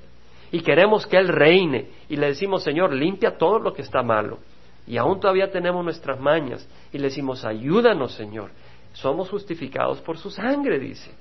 y 0.52 0.62
queremos 0.62 1.06
que 1.06 1.18
Él 1.18 1.28
reine 1.28 1.90
y 2.08 2.16
le 2.16 2.28
decimos, 2.28 2.64
Señor, 2.64 2.94
limpia 2.94 3.38
todo 3.38 3.60
lo 3.60 3.74
que 3.74 3.82
está 3.82 4.02
malo, 4.02 4.40
y 4.86 4.98
aún 4.98 5.20
todavía 5.20 5.52
tenemos 5.52 5.84
nuestras 5.84 6.20
mañas 6.20 6.68
y 6.94 6.98
le 6.98 7.06
decimos, 7.06 7.44
ayúdanos, 7.44 8.14
Señor, 8.14 8.52
somos 8.94 9.30
justificados 9.30 10.00
por 10.00 10.18
su 10.18 10.30
sangre, 10.30 10.80
dice. 10.80 11.12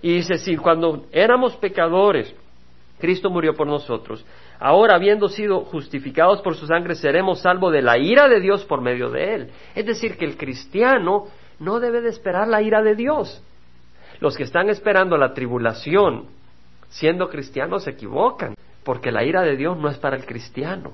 Y 0.00 0.14
dice, 0.14 0.38
si 0.38 0.56
cuando 0.56 1.06
éramos 1.10 1.56
pecadores, 1.56 2.32
Cristo 2.98 3.30
murió 3.30 3.54
por 3.54 3.66
nosotros, 3.66 4.24
ahora 4.58 4.96
habiendo 4.96 5.28
sido 5.28 5.60
justificados 5.60 6.42
por 6.42 6.56
su 6.56 6.66
sangre, 6.66 6.94
seremos 6.94 7.40
salvos 7.40 7.72
de 7.72 7.82
la 7.82 7.98
ira 7.98 8.28
de 8.28 8.40
Dios 8.40 8.64
por 8.64 8.80
medio 8.80 9.10
de 9.10 9.34
Él. 9.34 9.50
Es 9.74 9.86
decir, 9.86 10.16
que 10.16 10.24
el 10.24 10.36
cristiano 10.36 11.26
no 11.60 11.80
debe 11.80 12.00
de 12.00 12.08
esperar 12.08 12.48
la 12.48 12.62
ira 12.62 12.82
de 12.82 12.94
Dios. 12.94 13.42
Los 14.20 14.36
que 14.36 14.42
están 14.42 14.68
esperando 14.68 15.16
la 15.16 15.32
tribulación, 15.32 16.26
siendo 16.88 17.28
cristianos, 17.28 17.84
se 17.84 17.90
equivocan, 17.90 18.54
porque 18.84 19.12
la 19.12 19.24
ira 19.24 19.42
de 19.42 19.56
Dios 19.56 19.78
no 19.78 19.88
es 19.88 19.98
para 19.98 20.16
el 20.16 20.26
cristiano. 20.26 20.92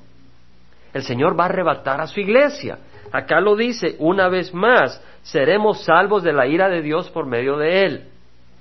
El 0.93 1.03
Señor 1.03 1.39
va 1.39 1.45
a 1.45 1.49
arrebatar 1.49 2.01
a 2.01 2.07
su 2.07 2.21
iglesia. 2.21 2.79
Acá 3.13 3.41
lo 3.41 3.57
dice 3.57 3.97
una 3.99 4.29
vez 4.29 4.53
más, 4.53 5.03
seremos 5.23 5.85
salvos 5.85 6.23
de 6.23 6.33
la 6.33 6.47
ira 6.47 6.69
de 6.69 6.83
Dios 6.83 7.11
por 7.11 7.27
medio 7.27 7.57
de 7.57 7.85
Él. 7.85 8.09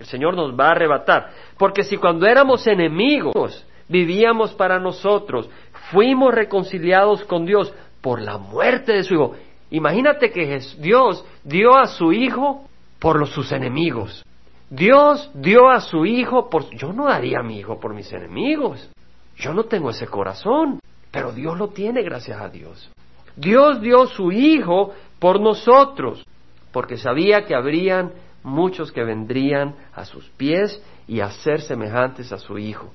El 0.04 0.10
Señor 0.10 0.36
nos 0.36 0.52
va 0.60 0.68
a 0.68 0.72
arrebatar. 0.72 1.30
Porque 1.58 1.84
si 1.84 1.96
cuando 1.96 2.28
éramos 2.28 2.68
enemigos 2.68 3.66
vivíamos 3.88 4.54
para 4.54 4.78
nosotros, 4.80 5.50
fuimos 5.92 6.34
reconciliados 6.34 7.24
con 7.24 7.46
Dios 7.46 7.74
por 8.02 8.22
la 8.22 8.38
muerte 8.38 8.92
de 8.92 9.04
su 9.04 9.14
Hijo. 9.14 9.36
Imagínate 9.72 10.30
que 10.30 10.60
Dios 10.78 11.26
dio 11.46 11.78
a 11.78 11.88
su 11.88 12.12
Hijo 12.12 12.68
por 13.00 13.26
sus 13.28 13.54
enemigos. 13.54 14.26
Dios 14.70 15.32
dio 15.34 15.70
a 15.70 15.80
su 15.80 16.06
hijo 16.06 16.50
por... 16.50 16.70
Yo 16.72 16.92
no 16.92 17.06
daría 17.06 17.40
a 17.40 17.44
mi 17.44 17.60
hijo 17.60 17.80
por 17.80 17.94
mis 17.94 18.12
enemigos. 18.12 18.90
Yo 19.38 19.54
no 19.54 19.66
tengo 19.66 19.92
ese 19.92 20.08
corazón, 20.08 20.80
pero 21.12 21.32
Dios 21.32 21.58
lo 21.58 21.70
tiene 21.70 22.02
gracias 22.02 22.42
a 22.42 22.50
Dios. 22.50 22.92
Dios 23.36 23.80
dio 23.82 24.08
su 24.08 24.32
hijo 24.32 24.94
por 25.20 25.40
nosotros, 25.40 26.26
porque 26.72 26.98
sabía 26.98 27.46
que 27.46 27.56
habrían 27.56 28.14
muchos 28.44 28.92
que 28.92 29.04
vendrían 29.04 29.76
a 29.94 30.06
sus 30.06 30.30
pies 30.32 30.82
y 31.08 31.22
a 31.22 31.32
ser 31.32 31.62
semejantes 31.62 32.32
a 32.32 32.38
su 32.38 32.58
hijo. 32.58 32.92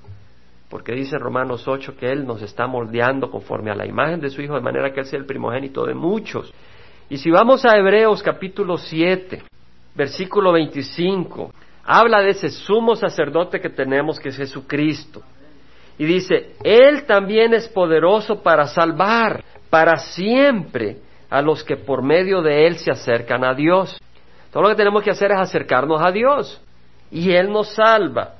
Porque 0.68 0.92
dice 0.92 1.18
Romanos 1.18 1.66
8 1.66 1.96
que 1.98 2.12
Él 2.12 2.26
nos 2.26 2.42
está 2.42 2.66
moldeando 2.66 3.30
conforme 3.30 3.70
a 3.70 3.74
la 3.74 3.86
imagen 3.86 4.20
de 4.20 4.30
su 4.30 4.42
Hijo, 4.42 4.54
de 4.54 4.60
manera 4.60 4.92
que 4.92 5.00
Él 5.00 5.06
sea 5.06 5.18
el 5.18 5.24
primogénito 5.24 5.86
de 5.86 5.94
muchos. 5.94 6.52
Y 7.08 7.16
si 7.16 7.30
vamos 7.30 7.64
a 7.64 7.76
Hebreos 7.76 8.22
capítulo 8.22 8.76
7, 8.76 9.42
versículo 9.94 10.52
25, 10.52 11.52
habla 11.84 12.20
de 12.20 12.30
ese 12.30 12.50
sumo 12.50 12.96
sacerdote 12.96 13.60
que 13.60 13.70
tenemos, 13.70 14.20
que 14.20 14.28
es 14.28 14.36
Jesucristo. 14.36 15.22
Y 15.96 16.04
dice, 16.04 16.54
Él 16.62 17.04
también 17.04 17.54
es 17.54 17.66
poderoso 17.66 18.42
para 18.42 18.66
salvar 18.66 19.42
para 19.70 19.96
siempre 19.96 20.98
a 21.30 21.42
los 21.42 21.64
que 21.64 21.76
por 21.76 22.02
medio 22.02 22.42
de 22.42 22.66
Él 22.66 22.76
se 22.76 22.90
acercan 22.90 23.44
a 23.44 23.54
Dios. 23.54 23.98
Todo 24.52 24.62
lo 24.62 24.68
que 24.70 24.76
tenemos 24.76 25.02
que 25.02 25.10
hacer 25.10 25.30
es 25.32 25.38
acercarnos 25.38 26.00
a 26.00 26.10
Dios. 26.10 26.60
Y 27.10 27.32
Él 27.32 27.50
nos 27.50 27.74
salva, 27.74 28.34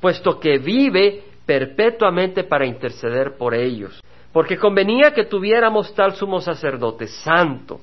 puesto 0.00 0.38
que 0.40 0.58
vive 0.58 1.24
perpetuamente 1.46 2.44
para 2.44 2.66
interceder 2.66 3.36
por 3.36 3.54
ellos. 3.54 4.00
Porque 4.32 4.58
convenía 4.58 5.12
que 5.12 5.24
tuviéramos 5.24 5.94
tal 5.94 6.14
sumo 6.14 6.40
sacerdote, 6.40 7.06
santo, 7.06 7.80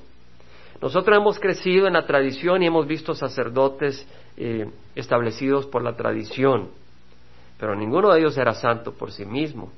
nosotros 0.82 1.16
hemos 1.16 1.38
crecido 1.38 1.86
en 1.86 1.92
la 1.92 2.04
tradición 2.04 2.60
y 2.60 2.66
hemos 2.66 2.88
visto 2.88 3.14
sacerdotes 3.14 4.04
eh, 4.36 4.68
establecidos 4.96 5.64
por 5.66 5.84
la 5.84 5.94
tradición, 5.94 6.70
pero 7.56 7.76
ninguno 7.76 8.12
de 8.12 8.18
ellos 8.18 8.36
era 8.36 8.52
santo 8.52 8.92
por 8.92 9.12
sí 9.12 9.24
mismo. 9.24 9.70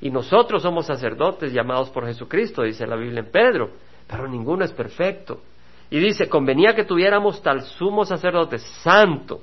Y 0.00 0.10
nosotros 0.10 0.62
somos 0.62 0.86
sacerdotes 0.86 1.52
llamados 1.52 1.90
por 1.90 2.06
Jesucristo, 2.06 2.62
dice 2.62 2.88
la 2.88 2.96
Biblia 2.96 3.20
en 3.20 3.30
Pedro, 3.30 3.70
pero 4.08 4.26
ninguno 4.26 4.64
es 4.64 4.72
perfecto. 4.72 5.42
Y 5.90 5.98
dice, 5.98 6.28
convenía 6.28 6.74
que 6.74 6.84
tuviéramos 6.84 7.42
tal 7.42 7.62
sumo 7.62 8.04
sacerdote 8.04 8.58
santo, 8.58 9.40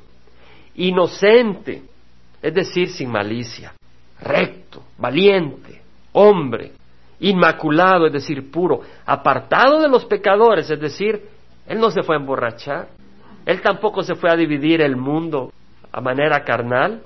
inocente, 0.75 1.83
es 2.41 2.53
decir, 2.53 2.89
sin 2.89 3.11
malicia, 3.11 3.73
recto, 4.21 4.83
valiente, 4.97 5.81
hombre, 6.13 6.71
inmaculado, 7.19 8.07
es 8.07 8.13
decir, 8.13 8.49
puro, 8.49 8.81
apartado 9.05 9.81
de 9.81 9.89
los 9.89 10.05
pecadores, 10.05 10.69
es 10.69 10.79
decir, 10.79 11.21
Él 11.67 11.79
no 11.79 11.91
se 11.91 12.03
fue 12.03 12.15
a 12.15 12.19
emborrachar, 12.19 12.87
Él 13.45 13.61
tampoco 13.61 14.03
se 14.03 14.15
fue 14.15 14.31
a 14.31 14.35
dividir 14.35 14.81
el 14.81 14.95
mundo 14.95 15.51
a 15.91 15.99
manera 15.99 16.43
carnal 16.43 17.01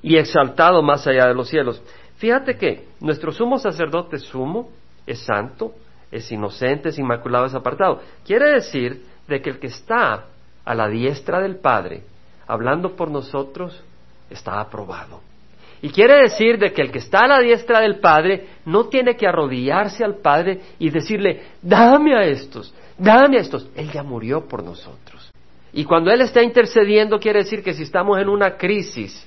y 0.00 0.16
exaltado 0.16 0.82
más 0.82 1.06
allá 1.06 1.26
de 1.26 1.34
los 1.34 1.48
cielos. 1.48 1.82
Fíjate 2.16 2.56
que 2.56 2.86
nuestro 3.00 3.32
sumo 3.32 3.58
sacerdote 3.58 4.18
sumo 4.18 4.70
es 5.06 5.20
santo, 5.20 5.72
es 6.10 6.30
inocente, 6.32 6.88
es 6.90 6.98
inmaculado, 6.98 7.46
es 7.46 7.54
apartado. 7.54 8.00
Quiere 8.24 8.50
decir 8.50 9.04
de 9.26 9.42
que 9.42 9.50
el 9.50 9.58
que 9.58 9.68
está 9.68 10.26
a 10.64 10.74
la 10.74 10.88
diestra 10.88 11.40
del 11.40 11.56
Padre, 11.56 12.02
hablando 12.46 12.96
por 12.96 13.10
nosotros, 13.10 13.82
está 14.30 14.60
aprobado. 14.60 15.20
Y 15.80 15.90
quiere 15.90 16.22
decir 16.22 16.58
de 16.58 16.72
que 16.72 16.82
el 16.82 16.90
que 16.90 16.98
está 16.98 17.20
a 17.20 17.28
la 17.28 17.40
diestra 17.40 17.80
del 17.80 18.00
Padre 18.00 18.48
no 18.64 18.86
tiene 18.86 19.16
que 19.16 19.26
arrodillarse 19.26 20.04
al 20.04 20.16
Padre 20.16 20.60
y 20.78 20.90
decirle, 20.90 21.42
dame 21.62 22.16
a 22.16 22.24
estos, 22.24 22.74
dame 22.96 23.38
a 23.38 23.40
estos. 23.40 23.68
Él 23.76 23.90
ya 23.92 24.02
murió 24.02 24.48
por 24.48 24.64
nosotros. 24.64 25.30
Y 25.72 25.84
cuando 25.84 26.10
Él 26.10 26.20
está 26.22 26.42
intercediendo, 26.42 27.20
quiere 27.20 27.40
decir 27.40 27.62
que 27.62 27.74
si 27.74 27.84
estamos 27.84 28.18
en 28.18 28.28
una 28.28 28.56
crisis 28.56 29.26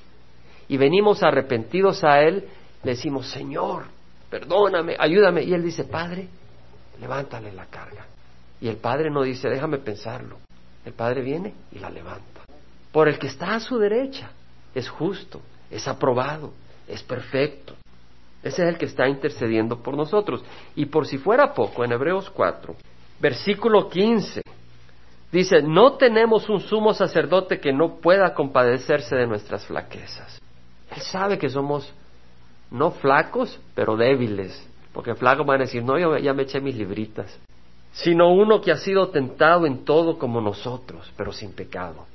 y 0.68 0.76
venimos 0.76 1.22
arrepentidos 1.22 2.04
a 2.04 2.20
Él, 2.20 2.44
le 2.82 2.90
decimos, 2.90 3.28
Señor, 3.28 3.84
perdóname, 4.28 4.96
ayúdame. 4.98 5.44
Y 5.44 5.54
Él 5.54 5.62
dice, 5.62 5.84
Padre, 5.84 6.28
levántale 7.00 7.52
la 7.52 7.66
carga. 7.66 8.06
Y 8.60 8.68
el 8.68 8.76
Padre 8.76 9.10
no 9.10 9.22
dice, 9.22 9.48
déjame 9.48 9.78
pensarlo. 9.78 10.38
El 10.84 10.92
Padre 10.92 11.22
viene 11.22 11.54
y 11.72 11.78
la 11.78 11.90
levanta. 11.90 12.42
Por 12.92 13.08
el 13.08 13.18
que 13.18 13.26
está 13.26 13.54
a 13.54 13.60
su 13.60 13.78
derecha, 13.78 14.30
es 14.74 14.88
justo, 14.88 15.40
es 15.70 15.88
aprobado, 15.88 16.52
es 16.86 17.02
perfecto. 17.02 17.74
Ese 18.42 18.62
es 18.62 18.68
el 18.68 18.78
que 18.78 18.86
está 18.86 19.08
intercediendo 19.08 19.82
por 19.82 19.96
nosotros. 19.96 20.44
Y 20.74 20.86
por 20.86 21.06
si 21.06 21.18
fuera 21.18 21.54
poco, 21.54 21.84
en 21.84 21.92
Hebreos 21.92 22.28
4, 22.30 22.74
versículo 23.20 23.88
15, 23.88 24.42
dice, 25.30 25.62
no 25.62 25.94
tenemos 25.94 26.48
un 26.48 26.60
sumo 26.60 26.92
sacerdote 26.92 27.60
que 27.60 27.72
no 27.72 27.96
pueda 28.00 28.34
compadecerse 28.34 29.16
de 29.16 29.26
nuestras 29.26 29.64
flaquezas. 29.66 30.40
Él 30.94 31.02
sabe 31.02 31.38
que 31.38 31.48
somos 31.48 31.92
no 32.70 32.90
flacos, 32.90 33.60
pero 33.74 33.96
débiles. 33.96 34.68
Porque 34.92 35.14
flacos 35.14 35.46
van 35.46 35.60
a 35.60 35.64
decir, 35.64 35.82
no, 35.82 35.98
yo 35.98 36.16
ya 36.18 36.34
me 36.34 36.42
eché 36.42 36.60
mis 36.60 36.76
libritas. 36.76 37.38
Sino 37.92 38.32
uno 38.32 38.60
que 38.60 38.72
ha 38.72 38.76
sido 38.76 39.08
tentado 39.08 39.66
en 39.66 39.84
todo 39.84 40.18
como 40.18 40.40
nosotros, 40.40 41.12
pero 41.16 41.32
sin 41.32 41.52
pecado. 41.52 42.06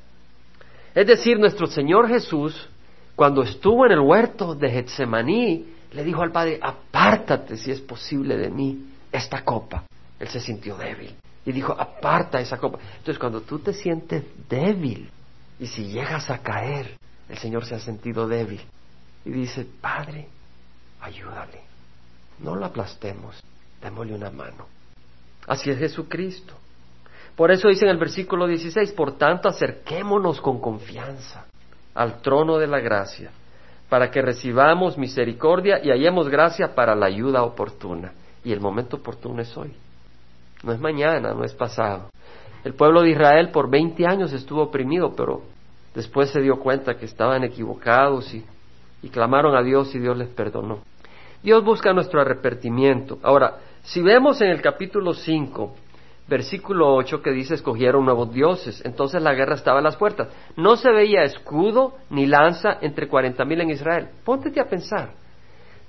Es 0.95 1.05
decir, 1.05 1.39
nuestro 1.39 1.67
Señor 1.67 2.07
Jesús 2.07 2.67
cuando 3.17 3.41
estuvo 3.41 3.83
en 3.87 3.93
el 3.93 3.99
huerto 3.99 4.53
de 4.53 4.69
Getsemaní, 4.69 5.65
le 5.91 6.03
dijo 6.03 6.21
al 6.21 6.31
Padre, 6.31 6.59
apártate 6.61 7.57
si 7.57 7.71
es 7.71 7.81
posible 7.81 8.37
de 8.37 8.51
mí 8.51 8.91
esta 9.11 9.43
copa. 9.43 9.85
Él 10.19 10.27
se 10.27 10.39
sintió 10.39 10.77
débil 10.77 11.15
y 11.43 11.51
dijo, 11.51 11.73
aparta 11.73 12.39
esa 12.39 12.59
copa. 12.59 12.77
Entonces 12.91 13.17
cuando 13.17 13.41
tú 13.41 13.57
te 13.57 13.73
sientes 13.73 14.23
débil 14.47 15.09
y 15.59 15.65
si 15.65 15.85
llegas 15.85 16.29
a 16.29 16.43
caer, 16.43 16.95
el 17.27 17.39
Señor 17.39 17.65
se 17.65 17.73
ha 17.73 17.79
sentido 17.79 18.27
débil 18.27 18.61
y 19.25 19.31
dice, 19.31 19.65
Padre, 19.81 20.27
ayúdale, 21.01 21.61
no 22.39 22.55
lo 22.55 22.65
aplastemos, 22.65 23.41
démosle 23.81 24.13
una 24.13 24.29
mano. 24.29 24.67
Así 25.47 25.69
es 25.69 25.77
Jesucristo. 25.77 26.53
Por 27.35 27.51
eso 27.51 27.67
dice 27.67 27.85
en 27.85 27.91
el 27.91 27.97
versículo 27.97 28.47
16, 28.47 28.91
por 28.93 29.17
tanto 29.17 29.47
acerquémonos 29.47 30.41
con 30.41 30.59
confianza 30.59 31.45
al 31.93 32.21
trono 32.21 32.57
de 32.57 32.67
la 32.67 32.79
gracia, 32.79 33.31
para 33.89 34.11
que 34.11 34.21
recibamos 34.21 34.97
misericordia 34.97 35.79
y 35.83 35.89
hallemos 35.89 36.29
gracia 36.29 36.75
para 36.75 36.95
la 36.95 37.05
ayuda 37.05 37.43
oportuna. 37.43 38.13
Y 38.43 38.51
el 38.51 38.59
momento 38.59 38.97
oportuno 38.97 39.41
es 39.41 39.55
hoy. 39.55 39.73
No 40.63 40.73
es 40.73 40.79
mañana, 40.79 41.33
no 41.33 41.43
es 41.43 41.53
pasado. 41.53 42.09
El 42.63 42.73
pueblo 42.73 43.01
de 43.01 43.11
Israel 43.11 43.49
por 43.51 43.69
20 43.69 44.05
años 44.05 44.33
estuvo 44.33 44.63
oprimido, 44.63 45.15
pero 45.15 45.43
después 45.93 46.29
se 46.31 46.41
dio 46.41 46.59
cuenta 46.59 46.97
que 46.97 47.05
estaban 47.05 47.43
equivocados 47.43 48.33
y, 48.33 48.45
y 49.01 49.09
clamaron 49.09 49.55
a 49.55 49.63
Dios 49.63 49.93
y 49.95 49.99
Dios 49.99 50.17
les 50.17 50.29
perdonó. 50.29 50.79
Dios 51.43 51.63
busca 51.63 51.93
nuestro 51.93 52.21
arrepentimiento. 52.21 53.19
Ahora, 53.23 53.57
si 53.83 54.01
vemos 54.01 54.41
en 54.41 54.49
el 54.49 54.61
capítulo 54.61 55.13
5, 55.13 55.75
versículo 56.27 56.93
8 56.95 57.21
que 57.21 57.31
dice 57.31 57.53
escogieron 57.53 58.05
nuevos 58.05 58.31
dioses. 58.33 58.83
Entonces 58.85 59.21
la 59.21 59.33
guerra 59.33 59.55
estaba 59.55 59.79
a 59.79 59.83
las 59.83 59.95
puertas. 59.95 60.27
No 60.55 60.75
se 60.75 60.91
veía 60.91 61.23
escudo 61.23 61.95
ni 62.09 62.25
lanza 62.25 62.77
entre 62.81 63.07
cuarenta 63.07 63.45
mil 63.45 63.61
en 63.61 63.69
Israel. 63.69 64.09
Póntete 64.23 64.59
a 64.59 64.67
pensar. 64.67 65.11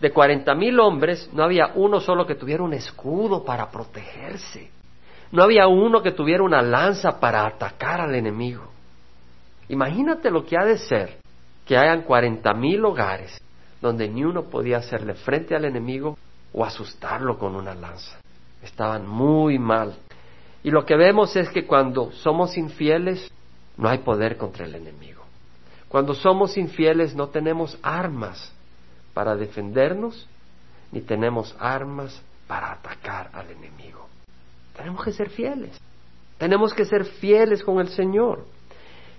De 0.00 0.12
cuarenta 0.12 0.54
mil 0.54 0.78
hombres 0.78 1.28
no 1.32 1.42
había 1.42 1.72
uno 1.74 2.00
solo 2.00 2.26
que 2.26 2.36
tuviera 2.36 2.62
un 2.62 2.72
escudo 2.72 3.44
para 3.44 3.70
protegerse. 3.70 4.70
No 5.32 5.42
había 5.42 5.66
uno 5.66 6.02
que 6.02 6.12
tuviera 6.12 6.42
una 6.42 6.62
lanza 6.62 7.18
para 7.18 7.44
atacar 7.46 8.00
al 8.00 8.14
enemigo. 8.14 8.64
Imagínate 9.68 10.30
lo 10.30 10.44
que 10.44 10.56
ha 10.56 10.64
de 10.64 10.78
ser 10.78 11.18
que 11.66 11.76
hayan 11.76 12.02
cuarenta 12.02 12.54
mil 12.54 12.82
hogares 12.84 13.38
donde 13.80 14.08
ni 14.08 14.25
uno 14.25 14.44
podía 14.44 14.78
hacerle 14.78 15.14
frente 15.14 15.54
al 15.54 15.64
enemigo 15.64 16.16
o 16.52 16.64
asustarlo 16.64 17.38
con 17.38 17.54
una 17.54 17.75
lanza. 17.75 18.18
Estaban 18.62 19.06
muy 19.06 19.58
mal. 19.58 19.97
Y 20.62 20.70
lo 20.70 20.85
que 20.85 20.97
vemos 20.97 21.37
es 21.37 21.49
que 21.50 21.66
cuando 21.66 22.11
somos 22.11 22.56
infieles, 22.56 23.30
no 23.76 23.88
hay 23.88 23.99
poder 23.99 24.37
contra 24.37 24.64
el 24.64 24.75
enemigo. 24.75 25.23
Cuando 25.88 26.14
somos 26.14 26.56
infieles 26.58 27.14
no 27.14 27.28
tenemos 27.28 27.78
armas 27.82 28.52
para 29.14 29.37
defendernos, 29.37 30.28
ni 30.92 31.00
tenemos 31.00 31.54
armas 31.58 32.20
para 32.47 32.73
atacar 32.73 33.30
al 33.32 33.50
enemigo. 33.50 34.06
Tenemos 34.76 35.04
que 35.04 35.12
ser 35.12 35.30
fieles. 35.30 35.78
Tenemos 36.38 36.73
que 36.73 36.85
ser 36.85 37.04
fieles 37.04 37.62
con 37.62 37.80
el 37.80 37.88
Señor. 37.88 38.44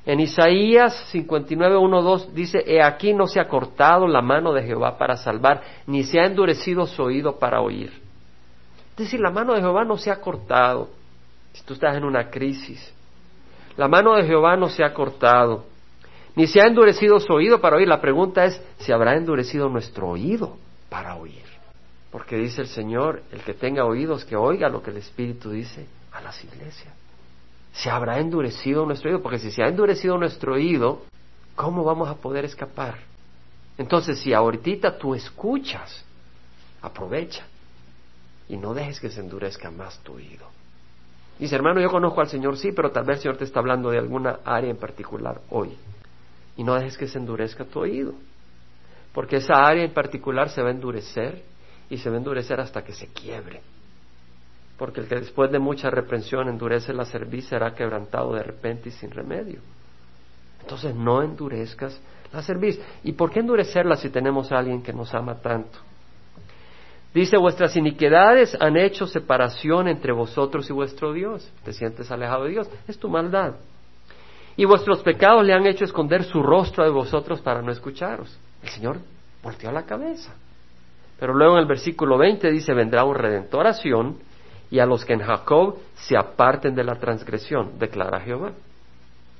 En 0.06 0.20
Isaías 0.20 0.96
59, 1.12 1.77
1, 1.77 2.01
2 2.01 2.34
dice, 2.34 2.63
He 2.65 2.82
aquí 2.82 3.13
no 3.13 3.27
se 3.27 3.39
ha 3.39 3.48
cortado 3.48 4.08
la 4.08 4.22
mano 4.22 4.53
de 4.53 4.63
Jehová 4.63 4.98
para 4.98 5.18
salvar, 5.18 5.62
ni 5.88 6.03
se 6.03 6.20
ha 6.20 6.25
endurecido 6.25 6.86
su 6.88 7.03
oído 7.03 7.38
para 7.38 7.62
oír. 7.62 7.91
Es 8.91 9.06
decir, 9.06 9.20
la 9.20 9.29
mano 9.29 9.53
de 9.53 9.62
Jehová 9.62 9.84
no 9.84 9.98
se 9.98 10.10
ha 10.12 10.22
cortado. 10.22 10.89
Si 11.53 11.63
tú 11.63 11.74
estás 11.74 11.98
en 11.98 12.06
una 12.06 12.29
crisis, 12.29 12.94
la 13.75 13.88
mano 13.88 14.15
de 14.15 14.25
Jehová 14.25 14.56
no 14.56 14.70
se 14.70 14.84
ha 14.84 14.94
cortado, 14.94 15.65
ni 16.36 16.48
se 16.48 16.62
ha 16.62 16.68
endurecido 16.68 17.20
su 17.20 17.34
oído 17.34 17.60
para 17.60 17.77
oír. 17.77 17.88
La 17.88 18.01
pregunta 18.01 18.46
es, 18.46 18.62
¿se 18.77 18.94
habrá 18.94 19.15
endurecido 19.15 19.68
nuestro 19.68 20.10
oído 20.10 20.58
para 20.89 21.15
oír? 21.15 21.44
Porque 22.12 22.38
dice 22.38 22.62
el 22.62 22.68
Señor, 22.68 23.24
el 23.32 23.41
que 23.41 23.53
tenga 23.53 23.86
oídos, 23.86 24.25
que 24.25 24.36
oiga 24.36 24.70
lo 24.70 24.82
que 24.82 24.91
el 24.91 24.98
Espíritu 24.98 25.51
dice 25.51 25.86
a 26.12 26.22
las 26.22 26.44
iglesias 26.44 26.99
se 27.74 27.90
habrá 27.90 28.20
endurecido 28.20 28.86
nuestro 28.86 29.10
oído, 29.10 29.22
porque 29.22 29.40
si 29.40 29.52
se 29.52 29.64
ha 29.64 29.68
endurecido 29.68 30.18
nuestro 30.18 30.54
oído, 30.54 31.04
¿cómo 31.56 31.84
vamos 31.84 32.10
a 32.10 32.16
poder 32.16 32.46
escapar? 32.46 32.96
Entonces, 33.78 34.20
si 34.20 34.34
ahorita 34.34 34.98
tú 34.98 35.16
escuchas, 35.16 36.04
aprovecha 36.82 37.46
y 38.48 38.58
no 38.58 38.74
dejes 38.74 39.00
que 39.00 39.10
se 39.10 39.22
endurezca 39.22 39.70
más 39.72 40.00
tu 40.00 40.14
oído. 40.14 40.46
Dice, 41.38 41.56
hermano, 41.56 41.80
yo 41.80 41.90
conozco 41.90 42.20
al 42.20 42.28
Señor, 42.28 42.58
sí, 42.58 42.72
pero 42.74 42.92
tal 42.92 43.06
vez 43.06 43.18
el 43.18 43.22
Señor 43.24 43.38
te 43.38 43.46
está 43.46 43.60
hablando 43.60 43.90
de 43.92 44.00
alguna 44.00 44.40
área 44.44 44.70
en 44.70 44.78
particular 44.78 45.40
hoy. 45.50 45.78
Y 46.58 46.64
no 46.64 46.76
dejes 46.76 46.98
que 46.98 47.08
se 47.08 47.18
endurezca 47.18 47.64
tu 47.64 47.80
oído, 47.80 48.14
porque 49.14 49.38
esa 49.38 49.64
área 49.64 49.86
en 49.86 49.94
particular 49.94 50.50
se 50.50 50.62
va 50.62 50.68
a 50.68 50.72
endurecer 50.72 51.44
y 51.90 51.98
se 51.98 52.10
va 52.10 52.16
a 52.16 52.20
endurecer 52.20 52.60
hasta 52.60 52.84
que 52.84 52.92
se 52.92 53.08
quiebre 53.08 53.62
porque 54.79 55.01
el 55.01 55.07
que 55.07 55.15
después 55.15 55.51
de 55.51 55.59
mucha 55.59 55.89
reprensión 55.89 56.48
endurece 56.48 56.93
la 56.93 57.03
cerviz 57.03 57.50
será 57.50 57.75
quebrantado 57.75 58.33
de 58.33 58.41
repente 58.41 58.88
y 58.88 58.91
sin 58.93 59.12
remedio. 59.12 59.59
Entonces 60.62 60.95
no 60.95 61.21
endurezcas 61.21 62.01
la 62.31 62.41
cerviz. 62.41 62.79
¿Y 63.03 63.12
por 63.12 63.29
qué 63.29 63.41
endurecerla 63.41 63.98
si 63.98 64.09
tenemos 64.09 64.51
a 64.51 64.59
alguien 64.59 64.81
que 64.81 64.93
nos 64.93 65.13
ama 65.13 65.36
tanto? 65.36 65.77
Dice, 67.13 67.38
vuestras 67.38 67.75
iniquidades 67.75 68.55
han 68.59 68.77
hecho 68.77 69.05
separación 69.05 69.88
entre 69.88 70.13
vosotros 70.13 70.69
y 70.69 70.74
vuestro 70.74 71.12
Dios. 71.12 71.51
Te 71.65 71.74
sientes 71.74 72.09
alejado 72.09 72.45
de 72.45 72.51
Dios. 72.51 72.69
Es 72.88 72.98
tu 72.98 73.09
maldad. 73.09 73.55
Y 74.55 74.65
vuestros 74.65 75.01
pecados 75.01 75.43
le 75.43 75.53
han 75.53 75.65
hecho 75.65 75.83
esconder 75.83 76.24
su 76.24 76.41
rostro 76.41 76.83
de 76.83 76.91
vosotros 76.91 77.41
para 77.41 77.62
no 77.62 77.71
escucharos. 77.71 78.38
El 78.63 78.69
Señor 78.69 78.98
volteó 79.43 79.71
la 79.71 79.83
cabeza. 79.83 80.33
Pero 81.19 81.33
luego 81.33 81.55
en 81.55 81.62
el 81.62 81.67
versículo 81.67 82.17
20 82.17 82.50
dice, 82.51 82.74
vendrá 82.74 83.03
un 83.03 83.15
redentoración 83.15 84.28
y 84.72 84.80
a 84.80 84.86
los 84.86 85.04
que 85.04 85.14
en 85.14 85.22
Jacob 85.22 85.78
se 85.96 86.16
aparten 86.16 86.76
de 86.76 86.84
la 86.84 86.96
transgresión, 86.96 87.80
declara 87.80 88.20
Jehová. 88.20 88.52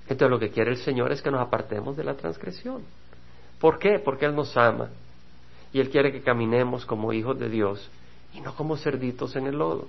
Entonces 0.04 0.30
lo 0.30 0.40
que 0.40 0.50
quiere 0.50 0.72
el 0.72 0.78
Señor 0.78 1.12
es 1.12 1.22
que 1.22 1.30
nos 1.30 1.42
apartemos 1.42 1.96
de 1.96 2.04
la 2.04 2.16
transgresión. 2.16 2.84
¿Por 3.60 3.78
qué? 3.78 4.00
Porque 4.00 4.26
Él 4.26 4.36
nos 4.36 4.56
ama 4.58 4.90
y 5.72 5.80
Él 5.80 5.90
quiere 5.90 6.12
que 6.12 6.22
caminemos 6.22 6.86
como 6.86 7.14
hijos 7.14 7.38
de 7.40 7.50
Dios 7.50 7.90
y 8.34 8.42
no 8.42 8.56
como 8.56 8.76
cerditos 8.76 9.36
en 9.36 9.48
el 9.48 9.58
lodo. 9.58 9.88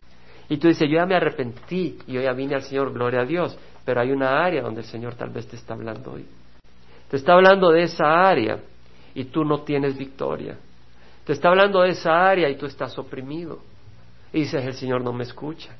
Y 0.48 0.58
tú 0.58 0.68
dices, 0.68 0.88
yo 0.88 0.96
ya 0.96 1.06
me 1.06 1.14
arrepentí 1.14 1.98
y 2.06 2.12
yo 2.12 2.20
ya 2.20 2.32
vine 2.32 2.56
al 2.56 2.62
Señor, 2.62 2.92
gloria 2.92 3.20
a 3.20 3.24
Dios, 3.24 3.56
pero 3.84 4.00
hay 4.00 4.10
una 4.10 4.44
área 4.44 4.62
donde 4.62 4.80
el 4.80 4.86
Señor 4.86 5.14
tal 5.14 5.30
vez 5.30 5.46
te 5.46 5.56
está 5.56 5.74
hablando 5.74 6.12
hoy. 6.12 6.26
Te 7.08 7.16
está 7.16 7.32
hablando 7.32 7.70
de 7.70 7.84
esa 7.84 8.28
área 8.28 8.58
y 9.14 9.24
tú 9.24 9.44
no 9.44 9.62
tienes 9.62 9.96
victoria. 9.96 10.56
Te 11.24 11.32
está 11.32 11.48
hablando 11.48 11.82
de 11.82 11.90
esa 11.90 12.28
área 12.28 12.48
y 12.48 12.56
tú 12.56 12.66
estás 12.66 12.98
oprimido. 12.98 13.60
Y 14.32 14.42
el 14.54 14.74
Señor 14.74 15.02
no 15.02 15.12
me 15.12 15.24
escucha. 15.24 15.70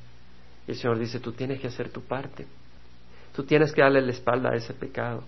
Y 0.67 0.71
el 0.71 0.77
Señor 0.77 0.99
dice, 0.99 1.19
tú 1.19 1.31
tienes 1.31 1.59
que 1.59 1.67
hacer 1.67 1.89
tu 1.89 2.01
parte. 2.01 2.45
Tú 3.35 3.43
tienes 3.43 3.71
que 3.71 3.81
darle 3.81 4.01
la 4.01 4.11
espalda 4.11 4.49
a 4.49 4.55
ese 4.55 4.73
pecado. 4.73 5.23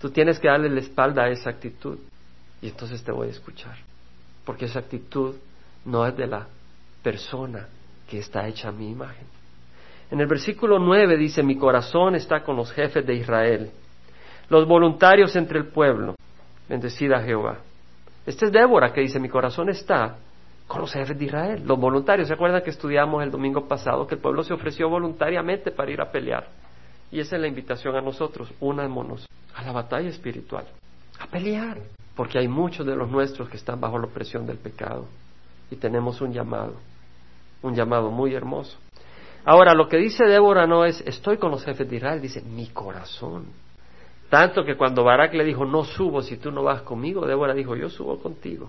Tú 0.00 0.10
tienes 0.10 0.38
que 0.38 0.48
darle 0.48 0.68
la 0.68 0.80
espalda 0.80 1.24
a 1.24 1.28
esa 1.28 1.50
actitud. 1.50 1.98
Y 2.60 2.68
entonces 2.68 3.02
te 3.02 3.12
voy 3.12 3.28
a 3.28 3.30
escuchar. 3.30 3.76
Porque 4.44 4.64
esa 4.64 4.80
actitud 4.80 5.36
no 5.84 6.06
es 6.06 6.16
de 6.16 6.26
la 6.26 6.46
persona 7.02 7.68
que 8.08 8.18
está 8.18 8.46
hecha 8.48 8.68
a 8.68 8.72
mi 8.72 8.90
imagen. 8.90 9.26
En 10.10 10.20
el 10.20 10.26
versículo 10.26 10.78
9 10.78 11.16
dice, 11.16 11.42
mi 11.42 11.56
corazón 11.56 12.14
está 12.14 12.42
con 12.42 12.56
los 12.56 12.70
jefes 12.72 13.04
de 13.04 13.14
Israel, 13.14 13.70
los 14.48 14.66
voluntarios 14.66 15.34
entre 15.34 15.58
el 15.58 15.66
pueblo. 15.66 16.14
Bendecida 16.68 17.22
Jehová. 17.22 17.58
Esta 18.24 18.46
es 18.46 18.52
Débora 18.52 18.92
que 18.92 19.00
dice, 19.00 19.20
mi 19.20 19.28
corazón 19.28 19.68
está 19.68 20.16
con 20.66 20.80
los 20.80 20.92
jefes 20.92 21.18
de 21.18 21.24
Israel, 21.24 21.62
los 21.64 21.78
voluntarios. 21.78 22.28
¿Se 22.28 22.34
acuerdan 22.34 22.62
que 22.62 22.70
estudiamos 22.70 23.22
el 23.22 23.30
domingo 23.30 23.68
pasado 23.68 24.06
que 24.06 24.16
el 24.16 24.20
pueblo 24.20 24.42
se 24.42 24.52
ofreció 24.52 24.88
voluntariamente 24.88 25.70
para 25.70 25.90
ir 25.90 26.00
a 26.00 26.10
pelear? 26.10 26.48
Y 27.10 27.20
esa 27.20 27.36
es 27.36 27.42
la 27.42 27.48
invitación 27.48 27.94
a 27.94 28.00
nosotros, 28.00 28.52
unámonos 28.60 29.26
a 29.54 29.62
la 29.62 29.72
batalla 29.72 30.08
espiritual, 30.08 30.66
a 31.20 31.26
pelear, 31.28 31.78
porque 32.16 32.38
hay 32.38 32.48
muchos 32.48 32.84
de 32.84 32.96
los 32.96 33.08
nuestros 33.08 33.48
que 33.48 33.56
están 33.56 33.80
bajo 33.80 33.98
la 33.98 34.06
opresión 34.06 34.46
del 34.46 34.58
pecado 34.58 35.06
y 35.70 35.76
tenemos 35.76 36.20
un 36.20 36.32
llamado, 36.32 36.74
un 37.62 37.74
llamado 37.74 38.10
muy 38.10 38.34
hermoso. 38.34 38.76
Ahora, 39.44 39.72
lo 39.74 39.88
que 39.88 39.98
dice 39.98 40.24
Débora 40.24 40.66
no 40.66 40.84
es 40.84 41.00
estoy 41.06 41.36
con 41.36 41.52
los 41.52 41.64
jefes 41.64 41.88
de 41.88 41.96
Israel, 41.96 42.20
dice 42.20 42.42
mi 42.42 42.66
corazón. 42.68 43.46
Tanto 44.28 44.64
que 44.64 44.76
cuando 44.76 45.04
Barak 45.04 45.32
le 45.34 45.44
dijo 45.44 45.64
no 45.64 45.84
subo 45.84 46.20
si 46.20 46.36
tú 46.36 46.50
no 46.50 46.64
vas 46.64 46.82
conmigo, 46.82 47.24
Débora 47.24 47.54
dijo 47.54 47.76
yo 47.76 47.88
subo 47.88 48.18
contigo 48.18 48.68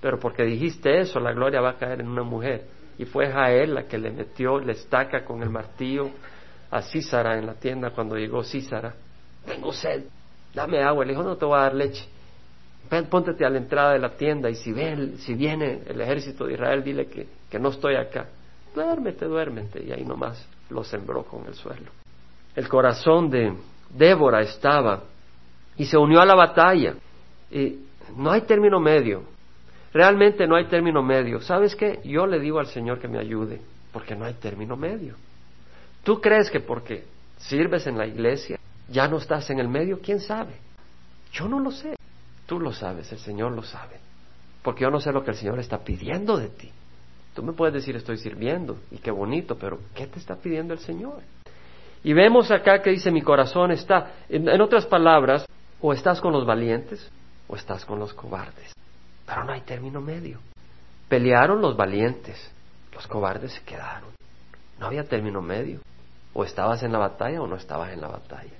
pero 0.00 0.18
porque 0.18 0.44
dijiste 0.44 1.00
eso, 1.00 1.20
la 1.20 1.32
gloria 1.32 1.60
va 1.60 1.70
a 1.70 1.76
caer 1.76 2.00
en 2.00 2.08
una 2.08 2.22
mujer. 2.22 2.66
Y 2.98 3.04
fue 3.04 3.30
Jael 3.30 3.74
la 3.74 3.84
que 3.84 3.98
le 3.98 4.10
metió 4.10 4.58
la 4.58 4.72
estaca 4.72 5.24
con 5.24 5.42
el 5.42 5.50
martillo 5.50 6.10
a 6.70 6.82
Císara 6.82 7.38
en 7.38 7.46
la 7.46 7.54
tienda 7.54 7.90
cuando 7.90 8.16
llegó 8.16 8.42
Císara. 8.42 8.94
Tengo 9.44 9.72
sed, 9.72 10.04
dame 10.54 10.82
agua. 10.82 11.04
Le 11.04 11.12
dijo, 11.12 11.22
no 11.22 11.36
te 11.36 11.44
voy 11.44 11.58
a 11.58 11.62
dar 11.62 11.74
leche. 11.74 12.06
Póntete 13.10 13.44
a 13.44 13.50
la 13.50 13.58
entrada 13.58 13.92
de 13.92 13.98
la 13.98 14.10
tienda 14.10 14.48
y 14.48 14.54
si, 14.54 14.72
ven, 14.72 15.18
si 15.18 15.34
viene 15.34 15.82
el 15.86 16.00
ejército 16.00 16.46
de 16.46 16.54
Israel, 16.54 16.84
dile 16.84 17.06
que, 17.06 17.26
que 17.50 17.58
no 17.58 17.70
estoy 17.70 17.96
acá. 17.96 18.28
Duérmete, 18.74 19.26
duérmete. 19.26 19.82
Y 19.82 19.92
ahí 19.92 20.04
nomás 20.04 20.46
lo 20.70 20.84
sembró 20.84 21.24
con 21.24 21.46
el 21.46 21.54
suelo. 21.54 21.90
El 22.54 22.68
corazón 22.68 23.28
de 23.28 23.52
Débora 23.90 24.40
estaba 24.40 25.02
y 25.76 25.84
se 25.84 25.98
unió 25.98 26.20
a 26.20 26.26
la 26.26 26.34
batalla. 26.34 26.94
Y 27.50 27.80
no 28.16 28.30
hay 28.30 28.42
término 28.42 28.80
medio. 28.80 29.35
Realmente 29.96 30.46
no 30.46 30.56
hay 30.56 30.66
término 30.66 31.02
medio. 31.02 31.40
¿Sabes 31.40 31.74
qué? 31.74 32.00
Yo 32.04 32.26
le 32.26 32.38
digo 32.38 32.58
al 32.58 32.66
Señor 32.66 32.98
que 32.98 33.08
me 33.08 33.18
ayude, 33.18 33.62
porque 33.94 34.14
no 34.14 34.26
hay 34.26 34.34
término 34.34 34.76
medio. 34.76 35.14
¿Tú 36.04 36.20
crees 36.20 36.50
que 36.50 36.60
porque 36.60 37.06
sirves 37.38 37.86
en 37.86 37.96
la 37.96 38.06
iglesia 38.06 38.58
ya 38.90 39.08
no 39.08 39.16
estás 39.16 39.48
en 39.48 39.58
el 39.58 39.68
medio? 39.68 39.98
¿Quién 40.02 40.20
sabe? 40.20 40.52
Yo 41.32 41.48
no 41.48 41.60
lo 41.60 41.70
sé. 41.70 41.96
Tú 42.44 42.60
lo 42.60 42.74
sabes, 42.74 43.10
el 43.10 43.20
Señor 43.20 43.52
lo 43.52 43.62
sabe. 43.62 43.96
Porque 44.62 44.82
yo 44.82 44.90
no 44.90 45.00
sé 45.00 45.12
lo 45.12 45.24
que 45.24 45.30
el 45.30 45.36
Señor 45.38 45.58
está 45.60 45.78
pidiendo 45.78 46.36
de 46.36 46.48
ti. 46.48 46.70
Tú 47.34 47.42
me 47.42 47.54
puedes 47.54 47.72
decir 47.72 47.96
estoy 47.96 48.18
sirviendo 48.18 48.76
y 48.90 48.98
qué 48.98 49.10
bonito, 49.10 49.56
pero 49.56 49.78
¿qué 49.94 50.06
te 50.06 50.18
está 50.18 50.36
pidiendo 50.36 50.74
el 50.74 50.80
Señor? 50.80 51.22
Y 52.04 52.12
vemos 52.12 52.50
acá 52.50 52.82
que 52.82 52.90
dice 52.90 53.10
mi 53.10 53.22
corazón 53.22 53.70
está, 53.70 54.12
en 54.28 54.60
otras 54.60 54.84
palabras, 54.84 55.46
o 55.80 55.94
estás 55.94 56.20
con 56.20 56.34
los 56.34 56.44
valientes 56.44 57.10
o 57.48 57.56
estás 57.56 57.86
con 57.86 57.98
los 57.98 58.12
cobardes. 58.12 58.76
Pero 59.26 59.44
no 59.44 59.52
hay 59.52 59.62
término 59.62 60.00
medio. 60.00 60.38
Pelearon 61.08 61.60
los 61.60 61.76
valientes, 61.76 62.50
los 62.94 63.06
cobardes 63.06 63.52
se 63.52 63.62
quedaron. 63.62 64.10
No 64.78 64.86
había 64.86 65.04
término 65.04 65.42
medio. 65.42 65.80
O 66.32 66.44
estabas 66.44 66.82
en 66.82 66.92
la 66.92 66.98
batalla 66.98 67.40
o 67.40 67.46
no 67.46 67.56
estabas 67.56 67.92
en 67.92 68.00
la 68.00 68.08
batalla. 68.08 68.52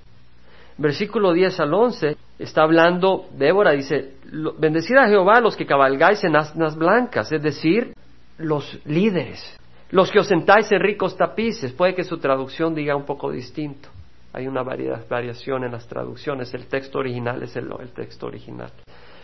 Versículo 0.77 1.33
10 1.33 1.59
al 1.59 1.73
11 1.73 2.17
está 2.39 2.61
hablando, 2.63 3.27
Débora 3.31 3.71
dice, 3.71 4.13
bendecida 4.59 5.03
a 5.03 5.07
Jehová 5.07 5.39
los 5.41 5.55
que 5.55 5.65
cabalgáis 5.65 6.23
en 6.23 6.35
asnas 6.35 6.75
blancas, 6.75 7.31
es 7.31 7.41
decir, 7.41 7.93
los 8.37 8.79
líderes, 8.85 9.57
los 9.89 10.11
que 10.11 10.19
os 10.19 10.27
sentáis 10.27 10.71
en 10.71 10.79
ricos 10.79 11.17
tapices. 11.17 11.71
Puede 11.71 11.95
que 11.95 12.03
su 12.03 12.19
traducción 12.19 12.75
diga 12.75 12.95
un 12.95 13.05
poco 13.05 13.31
distinto. 13.31 13.89
Hay 14.33 14.47
una 14.47 14.61
variación 14.61 15.63
en 15.63 15.71
las 15.71 15.87
traducciones. 15.87 16.53
El 16.53 16.67
texto 16.67 16.99
original 16.99 17.41
es 17.41 17.55
el 17.55 17.69
texto 17.95 18.27
original. 18.27 18.71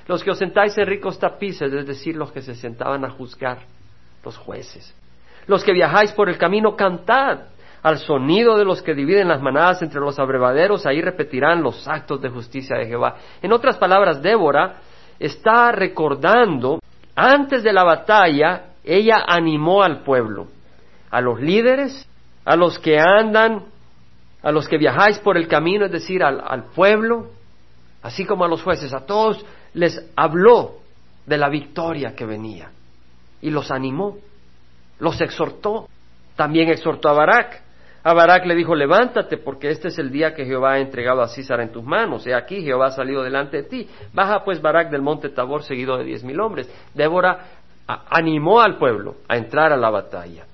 Los 0.07 0.23
que 0.23 0.31
os 0.31 0.37
sentáis 0.37 0.77
en 0.77 0.85
ricos 0.85 1.17
tapices, 1.19 1.71
es 1.71 1.87
decir, 1.87 2.15
los 2.15 2.31
que 2.31 2.41
se 2.41 2.55
sentaban 2.55 3.05
a 3.05 3.09
juzgar, 3.09 3.59
los 4.23 4.37
jueces. 4.37 4.93
Los 5.47 5.63
que 5.63 5.73
viajáis 5.73 6.11
por 6.11 6.29
el 6.29 6.37
camino, 6.37 6.75
cantad. 6.75 7.47
al 7.81 7.97
sonido 7.97 8.57
de 8.57 8.63
los 8.63 8.81
que 8.81 8.93
dividen 8.93 9.27
las 9.27 9.41
manadas 9.41 9.81
entre 9.81 9.99
los 9.99 10.17
abrevaderos, 10.17 10.85
ahí 10.85 11.01
repetirán 11.01 11.61
los 11.61 11.85
actos 11.85 12.21
de 12.21 12.29
justicia 12.29 12.77
de 12.77 12.87
Jehová. 12.87 13.17
En 13.41 13.51
otras 13.51 13.75
palabras, 13.75 14.21
Débora 14.21 14.77
está 15.19 15.73
recordando, 15.73 16.79
antes 17.13 17.61
de 17.61 17.73
la 17.73 17.83
batalla, 17.83 18.67
ella 18.85 19.25
animó 19.27 19.83
al 19.83 20.01
pueblo, 20.03 20.47
a 21.11 21.19
los 21.19 21.41
líderes, 21.41 22.07
a 22.45 22.55
los 22.55 22.79
que 22.79 22.99
andan, 22.99 23.65
a 24.41 24.51
los 24.53 24.69
que 24.69 24.77
viajáis 24.77 25.19
por 25.19 25.35
el 25.35 25.49
camino, 25.49 25.85
es 25.85 25.91
decir, 25.91 26.23
al, 26.23 26.41
al 26.45 26.65
pueblo, 26.71 27.31
así 28.01 28.25
como 28.25 28.45
a 28.45 28.47
los 28.47 28.63
jueces, 28.63 28.93
a 28.93 29.05
todos 29.05 29.45
les 29.73 30.11
habló 30.15 30.75
de 31.25 31.37
la 31.37 31.49
victoria 31.49 32.15
que 32.15 32.25
venía 32.25 32.71
y 33.41 33.49
los 33.49 33.71
animó, 33.71 34.17
los 34.99 35.19
exhortó. 35.21 35.87
También 36.35 36.69
exhortó 36.69 37.09
a 37.09 37.13
Barak. 37.13 37.61
A 38.03 38.13
Barak 38.13 38.45
le 38.45 38.55
dijo, 38.55 38.75
levántate, 38.75 39.37
porque 39.37 39.69
este 39.69 39.89
es 39.89 39.97
el 39.97 40.11
día 40.11 40.33
que 40.33 40.45
Jehová 40.45 40.73
ha 40.73 40.79
entregado 40.79 41.21
a 41.21 41.27
Císara 41.27 41.63
en 41.63 41.71
tus 41.71 41.83
manos. 41.83 42.25
He 42.27 42.33
aquí, 42.33 42.61
Jehová 42.61 42.87
ha 42.87 42.91
salido 42.91 43.23
delante 43.23 43.57
de 43.57 43.63
ti. 43.63 43.89
Baja 44.13 44.43
pues 44.43 44.61
Barak 44.61 44.89
del 44.89 45.01
monte 45.01 45.29
Tabor 45.29 45.63
seguido 45.63 45.97
de 45.97 46.03
diez 46.03 46.23
mil 46.23 46.39
hombres. 46.39 46.69
Débora 46.93 47.45
animó 47.87 48.61
al 48.61 48.77
pueblo 48.77 49.15
a 49.27 49.37
entrar 49.37 49.71
a 49.71 49.77
la 49.77 49.89
batalla. 49.89 50.45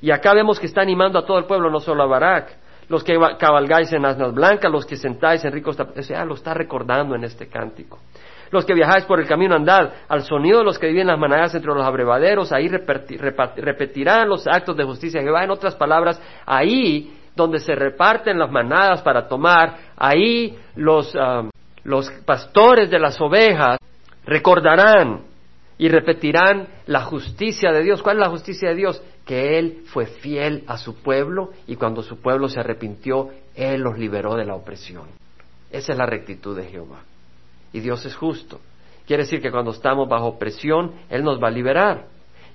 Y 0.00 0.10
acá 0.10 0.34
vemos 0.34 0.60
que 0.60 0.66
está 0.66 0.82
animando 0.82 1.18
a 1.18 1.24
todo 1.24 1.38
el 1.38 1.44
pueblo, 1.46 1.70
no 1.70 1.80
solo 1.80 2.02
a 2.02 2.06
Barak. 2.06 2.56
Los 2.88 3.02
que 3.02 3.18
cabalgáis 3.38 3.92
en 3.92 4.04
asnas 4.04 4.34
blancas, 4.34 4.70
los 4.70 4.84
que 4.84 4.96
sentáis 4.96 5.44
en 5.44 5.52
ricos 5.52 5.78
o 5.80 6.02
sea, 6.02 6.24
lo 6.24 6.34
está 6.34 6.52
recordando 6.52 7.14
en 7.14 7.24
este 7.24 7.48
cántico. 7.48 7.98
Los 8.54 8.64
que 8.64 8.72
viajáis 8.72 9.04
por 9.06 9.18
el 9.18 9.26
camino 9.26 9.56
andad, 9.56 9.90
al 10.06 10.22
sonido 10.22 10.60
de 10.60 10.64
los 10.64 10.78
que 10.78 10.86
viven 10.86 11.08
las 11.08 11.18
manadas 11.18 11.56
entre 11.56 11.74
los 11.74 11.84
abrevaderos, 11.84 12.52
ahí 12.52 12.68
repetirán 12.68 14.28
los 14.28 14.46
actos 14.46 14.76
de 14.76 14.84
justicia 14.84 15.18
de 15.18 15.26
Jehová. 15.26 15.42
En 15.42 15.50
otras 15.50 15.74
palabras, 15.74 16.22
ahí 16.46 17.18
donde 17.34 17.58
se 17.58 17.74
reparten 17.74 18.38
las 18.38 18.52
manadas 18.52 19.02
para 19.02 19.26
tomar, 19.26 19.76
ahí 19.96 20.56
los, 20.76 21.16
ah, 21.18 21.50
los 21.82 22.08
pastores 22.24 22.88
de 22.92 23.00
las 23.00 23.20
ovejas 23.20 23.76
recordarán 24.24 25.22
y 25.76 25.88
repetirán 25.88 26.68
la 26.86 27.00
justicia 27.00 27.72
de 27.72 27.82
Dios. 27.82 28.04
¿Cuál 28.04 28.18
es 28.18 28.20
la 28.20 28.30
justicia 28.30 28.68
de 28.68 28.76
Dios? 28.76 29.02
Que 29.26 29.58
Él 29.58 29.82
fue 29.86 30.06
fiel 30.06 30.62
a 30.68 30.78
su 30.78 31.02
pueblo 31.02 31.50
y 31.66 31.74
cuando 31.74 32.04
su 32.04 32.20
pueblo 32.20 32.48
se 32.48 32.60
arrepintió, 32.60 33.30
Él 33.56 33.80
los 33.80 33.98
liberó 33.98 34.36
de 34.36 34.44
la 34.44 34.54
opresión. 34.54 35.08
Esa 35.72 35.90
es 35.90 35.98
la 35.98 36.06
rectitud 36.06 36.56
de 36.56 36.66
Jehová. 36.66 37.00
Y 37.74 37.80
Dios 37.80 38.06
es 38.06 38.14
justo. 38.14 38.60
Quiere 39.04 39.24
decir 39.24 39.42
que 39.42 39.50
cuando 39.50 39.72
estamos 39.72 40.08
bajo 40.08 40.38
presión, 40.38 40.92
Él 41.10 41.24
nos 41.24 41.42
va 41.42 41.48
a 41.48 41.50
liberar. 41.50 42.06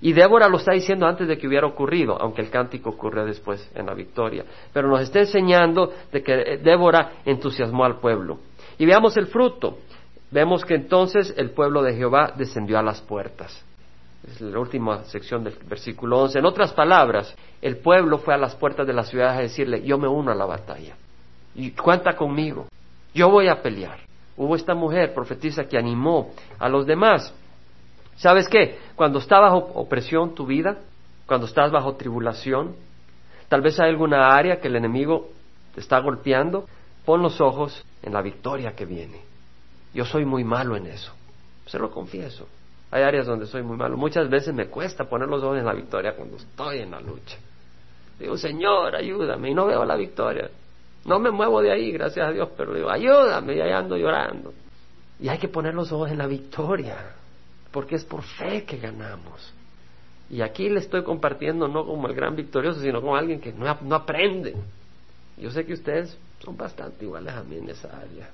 Y 0.02 0.14
Débora 0.14 0.48
lo 0.48 0.58
está 0.58 0.72
diciendo 0.72 1.06
antes 1.06 1.28
de 1.28 1.38
que 1.38 1.46
hubiera 1.46 1.68
ocurrido, 1.68 2.18
aunque 2.20 2.42
el 2.42 2.50
cántico 2.50 2.92
ocurre 2.92 3.26
después 3.26 3.70
en 3.76 3.86
la 3.86 3.94
victoria. 3.94 4.46
Pero 4.72 4.88
nos 4.88 5.02
está 5.02 5.20
enseñando 5.20 5.94
de 6.10 6.24
que 6.24 6.58
Débora 6.64 7.16
entusiasmó 7.26 7.84
al 7.84 8.00
pueblo. 8.00 8.40
Y 8.78 8.86
veamos 8.86 9.18
el 9.18 9.28
fruto. 9.28 9.80
Vemos 10.32 10.64
que 10.64 10.76
entonces 10.76 11.34
el 11.36 11.52
pueblo 11.52 11.84
de 11.84 11.96
Jehová 11.96 12.34
descendió 12.38 12.80
a 12.80 12.84
las 12.84 13.02
puertas. 13.02 13.66
Es 14.26 14.40
la 14.40 14.58
última 14.58 15.04
sección 15.04 15.44
del 15.44 15.56
versículo 15.68 16.20
11. 16.22 16.40
En 16.40 16.46
otras 16.46 16.72
palabras, 16.72 17.36
el 17.62 17.78
pueblo 17.78 18.20
fue 18.20 18.34
a 18.34 18.38
las 18.38 18.56
puertas 18.56 18.88
de 18.88 18.94
la 18.94 19.04
ciudad 19.04 19.38
a 19.38 19.42
decirle, 19.42 19.82
yo 19.82 19.98
me 19.98 20.08
uno 20.08 20.32
a 20.32 20.36
la 20.36 20.46
batalla. 20.46 20.96
Y 21.56 21.72
cuenta 21.72 22.16
conmigo. 22.16 22.68
Yo 23.14 23.30
voy 23.30 23.50
a 23.50 23.62
pelear. 23.62 24.09
Hubo 24.39 24.56
esta 24.56 24.73
mujer 24.73 25.13
profetiza 25.13 25.65
que 25.65 25.78
animó 25.78 26.32
a 26.60 26.69
los 26.69 26.86
demás. 26.86 27.34
¿Sabes 28.15 28.47
qué? 28.47 28.80
Cuando 28.95 29.19
está 29.19 29.38
bajo 29.38 29.58
opresión 29.75 30.34
tu 30.34 30.45
vida, 30.45 30.78
cuando 31.25 31.45
estás 31.45 31.71
bajo 31.71 31.95
tribulación, 31.95 32.73
tal 33.49 33.60
vez 33.60 33.78
hay 33.82 33.89
alguna 33.89 34.30
área 34.30 34.62
que 34.62 34.69
el 34.69 34.78
enemigo 34.78 35.28
te 35.75 35.82
está 35.82 35.99
golpeando, 35.99 36.65
pon 37.04 37.21
los 37.21 37.41
ojos 37.41 37.86
en 38.02 38.13
la 38.13 38.21
victoria 38.21 38.78
que 38.78 38.86
viene. 38.86 39.19
Yo 39.93 40.06
soy 40.06 40.23
muy 40.23 40.45
malo 40.45 40.78
en 40.78 40.88
eso. 40.88 41.12
Se 41.65 41.78
lo 41.78 41.91
confieso. 41.91 42.47
Hay 42.91 43.04
áreas 43.04 43.28
donde 43.28 43.45
soy 43.45 43.62
muy 43.62 43.75
malo. 43.75 43.97
Muchas 43.97 44.30
veces 44.30 44.54
me 44.54 44.67
cuesta 44.67 45.04
poner 45.04 45.28
los 45.28 45.43
ojos 45.43 45.58
en 45.58 45.65
la 45.65 45.73
victoria 45.73 46.15
cuando 46.15 46.38
estoy 46.38 46.80
en 46.80 46.91
la 46.91 47.02
lucha. 47.02 47.38
Digo, 48.17 48.38
Señor, 48.38 48.95
ayúdame. 48.95 49.49
Y 49.49 49.54
no 49.54 49.65
veo 49.65 49.84
la 49.84 49.97
victoria. 49.97 50.49
No 51.06 51.20
me 51.20 51.32
muevo 51.32 51.62
de 51.62 51.72
ahí, 51.72 51.92
gracias 51.92 52.28
a 52.28 52.32
Dios, 52.32 52.50
pero 52.58 52.74
digo, 52.74 52.90
ayúdame. 52.90 53.56
Y 53.56 53.62
ahí 53.62 53.72
ando 53.72 53.98
llorando. 53.98 54.54
Y 55.20 55.30
hay 55.30 55.38
que 55.38 55.48
poner 55.48 55.74
los 55.74 55.92
ojos 55.92 56.12
en 56.12 56.18
la 56.18 56.28
victoria. 56.28 56.98
Porque 57.72 57.96
es 57.96 58.06
por 58.06 58.24
fe 58.24 58.64
que 58.64 58.78
ganamos. 58.78 59.54
Y 60.30 60.42
aquí 60.42 60.70
le 60.70 60.80
estoy 60.80 61.04
compartiendo 61.04 61.68
no 61.68 61.86
como 61.86 62.08
el 62.08 62.14
gran 62.14 62.36
victorioso, 62.36 62.82
sino 62.82 63.02
como 63.02 63.16
alguien 63.16 63.40
que 63.40 63.52
no, 63.52 63.78
no 63.82 63.96
aprende. 63.96 64.56
Yo 65.38 65.50
sé 65.52 65.66
que 65.66 65.74
ustedes 65.74 66.18
son 66.44 66.56
bastante 66.56 67.06
iguales 67.06 67.34
a 67.34 67.44
mí 67.44 67.58
en 67.58 67.70
esa 67.70 67.88
área. 67.88 68.30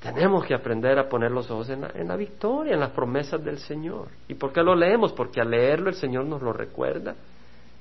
Tenemos 0.00 0.44
que 0.44 0.54
aprender 0.54 0.98
a 0.98 1.08
poner 1.08 1.30
los 1.30 1.50
ojos 1.50 1.68
en 1.70 1.80
la, 1.80 2.16
victoria, 2.16 2.74
en 2.74 2.80
las 2.80 2.90
promesas 2.90 3.42
del 3.44 3.58
Señor. 3.58 4.08
¿Y 4.28 4.34
por 4.34 4.52
qué 4.52 4.62
lo 4.62 4.74
leemos? 4.74 5.12
Porque 5.12 5.40
al 5.40 5.50
leerlo 5.50 5.88
el 5.88 5.96
Señor 5.96 6.26
nos 6.26 6.42
lo 6.42 6.52
recuerda 6.52 7.14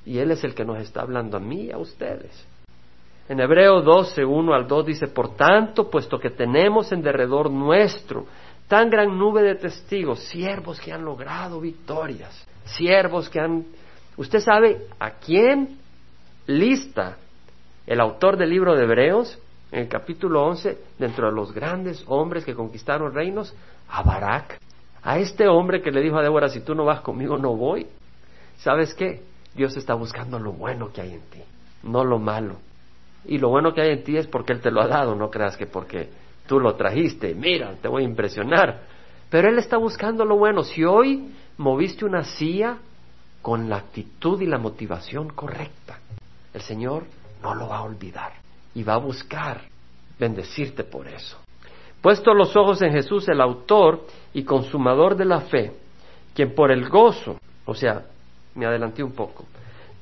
y 0.05 0.19
Él 0.19 0.31
es 0.31 0.43
el 0.43 0.55
que 0.55 0.65
nos 0.65 0.79
está 0.79 1.01
hablando 1.01 1.37
a 1.37 1.39
mí 1.39 1.65
y 1.65 1.71
a 1.71 1.77
ustedes. 1.77 2.45
En 3.27 3.39
Hebreo 3.39 3.81
12, 3.81 4.23
1 4.23 4.53
al 4.53 4.67
2 4.67 4.85
dice, 4.85 5.07
por 5.07 5.35
tanto, 5.35 5.89
puesto 5.89 6.19
que 6.19 6.29
tenemos 6.29 6.91
en 6.91 7.01
derredor 7.01 7.49
nuestro 7.49 8.25
tan 8.67 8.89
gran 8.89 9.17
nube 9.17 9.43
de 9.43 9.55
testigos, 9.55 10.19
siervos 10.19 10.79
que 10.79 10.91
han 10.91 11.03
logrado 11.03 11.59
victorias, 11.59 12.47
siervos 12.65 13.29
que 13.29 13.39
han... 13.39 13.65
¿Usted 14.17 14.39
sabe 14.39 14.87
a 14.99 15.11
quién 15.11 15.77
lista 16.47 17.17
el 17.85 17.99
autor 17.99 18.37
del 18.37 18.49
libro 18.49 18.75
de 18.75 18.83
Hebreos? 18.83 19.39
en 19.71 19.81
el 19.81 19.87
capítulo 19.89 20.45
11, 20.45 20.77
dentro 20.97 21.27
de 21.27 21.33
los 21.33 21.51
grandes 21.51 22.03
hombres 22.07 22.45
que 22.45 22.55
conquistaron 22.55 23.13
reinos, 23.13 23.53
a 23.89 24.03
Barak, 24.03 24.57
a 25.03 25.19
este 25.19 25.47
hombre 25.49 25.81
que 25.81 25.91
le 25.91 26.01
dijo 26.01 26.17
a 26.17 26.23
Débora, 26.23 26.47
si 26.47 26.61
tú 26.61 26.73
no 26.75 26.85
vas 26.85 27.01
conmigo, 27.01 27.37
no 27.37 27.55
voy. 27.55 27.85
¿Sabes 28.57 28.93
qué? 28.93 29.21
Dios 29.53 29.75
está 29.75 29.93
buscando 29.93 30.39
lo 30.39 30.53
bueno 30.53 30.93
que 30.93 31.01
hay 31.01 31.13
en 31.13 31.21
ti, 31.29 31.41
no 31.83 32.05
lo 32.05 32.19
malo. 32.19 32.55
Y 33.27 33.37
lo 33.37 33.49
bueno 33.49 33.73
que 33.73 33.81
hay 33.81 33.89
en 33.91 34.03
ti 34.03 34.17
es 34.17 34.27
porque 34.27 34.53
Él 34.53 34.61
te 34.61 34.71
lo 34.71 34.81
ha 34.81 34.87
dado, 34.87 35.15
no 35.15 35.29
creas 35.29 35.57
que 35.57 35.65
porque 35.65 36.09
tú 36.47 36.59
lo 36.59 36.75
trajiste, 36.75 37.33
mira, 37.33 37.73
te 37.81 37.87
voy 37.87 38.03
a 38.03 38.05
impresionar. 38.05 38.83
Pero 39.29 39.49
Él 39.49 39.57
está 39.57 39.77
buscando 39.77 40.25
lo 40.25 40.37
bueno. 40.37 40.63
Si 40.63 40.83
hoy 40.83 41.31
moviste 41.57 42.05
una 42.05 42.23
silla 42.23 42.77
con 43.41 43.69
la 43.69 43.77
actitud 43.77 44.41
y 44.41 44.45
la 44.45 44.57
motivación 44.57 45.29
correcta, 45.29 45.99
el 46.53 46.61
Señor 46.61 47.03
no 47.41 47.55
lo 47.55 47.67
va 47.67 47.77
a 47.77 47.83
olvidar 47.83 48.33
y 48.73 48.83
va 48.83 48.95
a 48.95 48.97
buscar 48.97 49.61
bendecirte 50.19 50.83
por 50.83 51.07
eso. 51.07 51.37
Puesto 52.01 52.33
los 52.33 52.55
ojos 52.55 52.81
en 52.81 52.91
Jesús, 52.91 53.27
el 53.29 53.41
autor 53.41 54.05
y 54.33 54.43
consumador 54.43 55.15
de 55.15 55.25
la 55.25 55.41
fe, 55.41 55.71
quien 56.33 56.53
por 56.53 56.71
el 56.71 56.87
gozo, 56.87 57.39
o 57.65 57.73
sea, 57.73 58.05
me 58.53 58.65
adelanté 58.65 59.03
un 59.03 59.13
poco, 59.13 59.45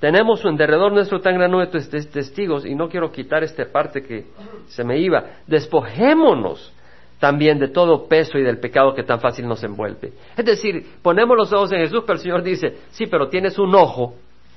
tenemos 0.03 0.43
en 0.43 0.57
derredor 0.57 0.91
nuestro 0.91 1.21
tan 1.21 1.35
gran 1.35 1.49
número 1.49 1.71
de 1.71 1.79
testigos, 1.79 2.65
y 2.65 2.75
no 2.75 2.89
quiero 2.89 3.09
quitar 3.09 3.41
esta 3.41 3.63
parte 3.71 4.03
que 4.03 4.25
se 4.67 4.83
me 4.83 4.99
iba, 4.99 5.23
despojémonos 5.47 6.73
también 7.19 7.57
de 7.57 7.69
todo 7.69 8.05
peso 8.09 8.37
y 8.37 8.43
del 8.43 8.59
pecado 8.59 8.93
que 8.93 9.03
tan 9.03 9.21
fácil 9.21 9.47
nos 9.47 9.63
envuelve. 9.63 10.11
Es 10.35 10.43
decir, 10.43 10.85
ponemos 11.01 11.37
los 11.37 11.53
ojos 11.53 11.71
en 11.71 11.79
Jesús, 11.79 12.01
pero 12.05 12.15
el 12.15 12.19
Señor 12.19 12.43
dice, 12.43 12.79
sí, 12.91 13.05
pero 13.05 13.29
tienes 13.29 13.57
un 13.57 13.73
ojo 13.75 14.15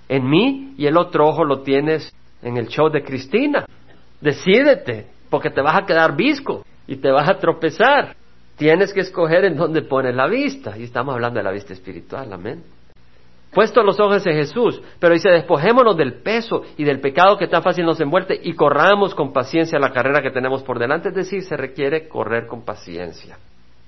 en 0.09 0.29
mí 0.29 0.75
y 0.79 0.87
el 0.87 0.97
otro 0.97 1.29
ojo 1.29 1.45
lo 1.45 1.61
tienes 1.61 2.13
en 2.43 2.57
el 2.57 2.67
show 2.67 2.91
de 2.91 3.05
Cristina. 3.05 3.67
Decídete, 4.21 5.07
porque 5.31 5.51
te 5.51 5.61
vas 5.61 5.81
a 5.81 5.87
quedar 5.87 6.17
visco 6.17 6.65
y 6.89 6.97
te 6.97 7.09
vas 7.13 7.29
a 7.29 7.39
tropezar. 7.39 8.17
Tienes 8.57 8.93
que 8.93 9.03
escoger 9.03 9.45
en 9.45 9.57
dónde 9.57 9.83
pones 9.83 10.17
la 10.17 10.27
vista. 10.27 10.77
Y 10.77 10.83
estamos 10.83 11.15
hablando 11.15 11.39
de 11.39 11.45
la 11.45 11.53
vista 11.53 11.73
espiritual, 11.73 12.33
amén. 12.33 12.65
Puesto 13.57 13.83
los 13.83 13.99
ojos 13.99 14.27
en 14.27 14.35
Jesús, 14.35 14.83
pero 15.01 15.15
dice, 15.15 15.31
despojémonos 15.31 15.97
del 15.97 16.21
peso 16.21 16.61
y 16.77 16.85
del 16.85 17.01
pecado 17.01 17.39
que 17.39 17.49
tan 17.49 17.63
fácil 17.63 17.87
nos 17.87 17.99
envuelve 17.99 18.39
y 18.43 18.53
corramos 18.53 19.15
con 19.15 19.33
paciencia 19.33 19.79
la 19.79 19.95
carrera 19.95 20.21
que 20.21 20.31
tenemos 20.31 20.63
por 20.63 20.79
delante. 20.79 21.09
Es 21.09 21.15
decir, 21.15 21.43
se 21.43 21.57
requiere 21.57 22.07
correr 22.07 22.47
con 22.47 22.67
paciencia. 22.67 23.39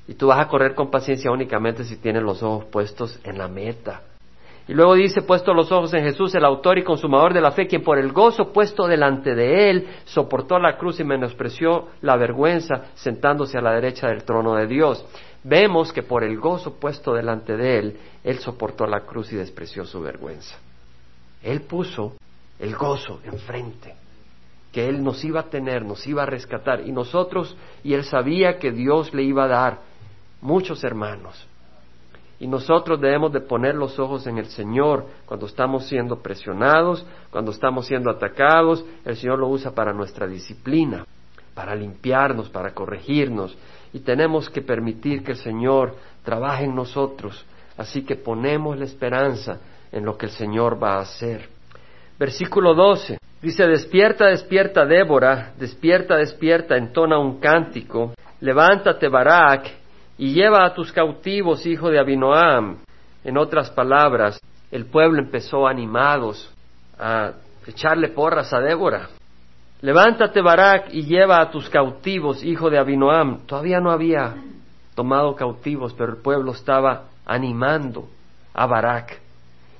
Y 0.07 0.14
tú 0.14 0.28
vas 0.28 0.40
a 0.40 0.48
correr 0.48 0.74
con 0.74 0.90
paciencia 0.90 1.31
únicamente 1.31 1.85
si 1.85 1.98
tienes 1.98 2.22
los 2.22 2.42
ojos 2.42 2.64
puestos 2.64 3.20
en 3.24 3.37
la 3.37 3.46
meta, 3.46 4.00
y 4.68 4.74
luego 4.74 4.94
dice, 4.94 5.22
puesto 5.22 5.54
los 5.54 5.72
ojos 5.72 5.94
en 5.94 6.04
Jesús, 6.04 6.35
el 6.35 6.44
autor 6.44 6.76
y 6.76 6.85
consumador 6.85 7.33
de 7.33 7.40
la 7.40 7.52
fe, 7.52 7.66
quien 7.66 7.83
por 7.83 7.98
el 7.98 8.12
gozo 8.12 8.52
puesto 8.52 8.87
delante 8.87 9.35
de 9.35 9.70
él 9.70 9.88
soportó 10.04 10.59
la 10.59 10.76
cruz 10.76 11.00
y 11.00 11.04
menospreció 11.04 11.87
la 12.02 12.18
vergüenza, 12.18 12.85
sentándose 12.92 13.57
a 13.57 13.62
la 13.62 13.72
derecha 13.72 14.09
del 14.09 14.24
trono 14.24 14.57
de 14.57 14.66
Dios. 14.66 15.07
Vemos 15.44 15.92
que 15.92 16.03
por 16.03 16.24
el 16.24 16.38
gozo 16.38 16.74
puesto 16.74 17.14
delante 17.14 17.57
de 17.57 17.79
él, 17.79 18.01
él 18.24 18.38
soportó 18.40 18.87
la 18.87 19.01
cruz 19.01 19.33
y 19.33 19.37
despreció 19.37 19.85
su 19.85 20.01
vergüenza. 20.01 20.57
Él 21.42 21.62
puso 21.62 22.14
el 22.59 22.74
gozo 22.74 23.20
enfrente, 23.24 23.94
que 24.72 24.88
él 24.88 25.03
nos 25.03 25.24
iba 25.24 25.40
a 25.40 25.51
tener, 25.51 25.85
nos 25.85 26.07
iba 26.07 26.24
a 26.24 26.27
rescatar, 26.27 26.81
y 26.87 26.92
nosotros, 26.92 27.57
y 27.85 27.94
él 27.94 28.05
sabía 28.05 28.59
que 28.59 28.72
Dios 28.72 29.14
le 29.14 29.22
iba 29.22 29.44
a 29.44 29.48
dar 29.48 29.79
muchos 30.40 30.83
hermanos, 30.85 31.46
Y 32.40 32.46
nosotros 32.46 33.01
debemos 33.01 33.33
de 33.33 33.40
poner 33.40 33.74
los 33.74 33.98
ojos 33.98 34.27
en 34.29 34.38
el 34.38 34.46
Señor 34.46 35.07
cuando 35.27 35.46
estamos 35.46 35.88
siendo 35.88 36.20
presionados, 36.22 37.05
cuando 37.31 37.51
estamos 37.51 37.87
siendo 37.87 38.11
atacados. 38.11 38.85
El 39.05 39.16
Señor 39.16 39.40
lo 39.40 39.48
usa 39.48 39.72
para 39.72 39.92
nuestra 39.92 40.27
disciplina, 40.29 41.05
para 41.55 41.74
limpiarnos, 41.74 42.48
para 42.48 42.74
corregirnos. 42.74 43.59
Y 43.92 44.01
tenemos 44.01 44.51
que 44.51 44.62
permitir 44.62 45.22
que 45.22 45.33
el 45.33 45.38
Señor 45.38 45.96
trabaje 46.24 46.64
en 46.64 46.74
nosotros. 46.74 47.44
Así 47.77 48.05
que 48.05 48.16
ponemos 48.16 48.77
la 48.79 48.85
esperanza 48.85 49.61
en 49.92 50.05
lo 50.05 50.16
que 50.16 50.27
el 50.27 50.33
Señor 50.33 50.83
va 50.83 50.94
a 50.94 51.01
hacer. 51.01 51.48
Versículo 52.18 52.74
12. 52.74 53.18
Dice, 53.40 53.66
despierta, 53.66 54.27
despierta 54.27 54.85
Débora, 54.85 55.53
despierta, 55.57 56.16
despierta, 56.16 56.77
entona 56.77 57.18
un 57.18 57.38
cántico, 57.38 58.12
levántate 58.40 59.09
Barak, 59.09 59.70
y 60.18 60.33
lleva 60.33 60.66
a 60.66 60.74
tus 60.74 60.92
cautivos, 60.92 61.64
hijo 61.64 61.88
de 61.90 62.01
Abinoam. 62.01 62.79
En 63.22 63.38
otras 63.38 63.70
palabras, 63.70 64.40
el 64.72 64.87
pueblo 64.87 65.20
empezó 65.20 65.68
animados 65.68 66.53
a 66.98 67.33
echarle 67.66 68.09
porras 68.09 68.53
a 68.53 68.61
Débora. 68.61 69.09
Levántate, 69.80 70.40
Barak, 70.42 70.92
y 70.92 71.02
lleva 71.04 71.40
a 71.40 71.50
tus 71.50 71.68
cautivos, 71.68 72.42
hijo 72.42 72.68
de 72.70 72.78
Abinoam. 72.78 73.46
Todavía 73.46 73.80
no 73.80 73.90
había 73.90 74.34
tomado 74.94 75.34
cautivos, 75.34 75.94
pero 75.94 76.12
el 76.12 76.20
pueblo 76.20 76.52
estaba 76.52 77.04
animando 77.24 78.08
a 78.54 78.66
Barak 78.66 79.28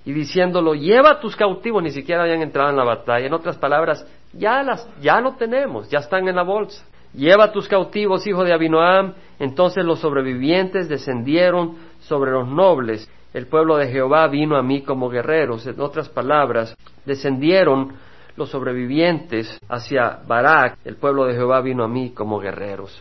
y 0.09 0.13
diciéndolo, 0.15 0.75
lleva 0.75 1.11
a 1.11 1.21
tus 1.21 1.37
cautivos, 1.37 1.83
ni 1.83 1.91
siquiera 1.91 2.23
habían 2.23 2.41
entrado 2.41 2.71
en 2.71 2.77
la 2.79 2.85
batalla. 2.85 3.27
En 3.27 3.35
otras 3.35 3.59
palabras, 3.59 4.07
ya, 4.33 4.63
las, 4.63 4.89
ya 5.03 5.21
lo 5.21 5.35
tenemos, 5.35 5.91
ya 5.91 5.99
están 5.99 6.27
en 6.29 6.37
la 6.37 6.45
bolsa. 6.45 6.83
Lleva 7.13 7.45
a 7.45 7.53
tus 7.53 7.69
cautivos, 7.69 8.27
hijo 8.27 8.43
de 8.43 8.55
Abinoam. 8.55 9.13
Entonces 9.39 9.85
los 9.85 9.99
sobrevivientes 9.99 10.89
descendieron 10.89 11.77
sobre 12.01 12.31
los 12.31 12.49
nobles. 12.49 13.07
El 13.35 13.49
pueblo 13.49 13.77
de 13.77 13.89
Jehová 13.89 14.27
vino 14.29 14.57
a 14.57 14.63
mí 14.63 14.81
como 14.81 15.11
guerreros. 15.11 15.67
En 15.67 15.79
otras 15.79 16.09
palabras, 16.09 16.75
descendieron 17.05 17.93
los 18.39 18.51
sobrevivientes 18.51 19.59
hacia 19.69 20.21
Barak. 20.27 20.79
El 20.85 20.97
pueblo 20.97 21.27
de 21.27 21.35
Jehová 21.35 21.61
vino 21.61 21.85
a 21.85 21.89
mí 21.89 22.11
como 22.11 22.39
guerreros. 22.39 22.99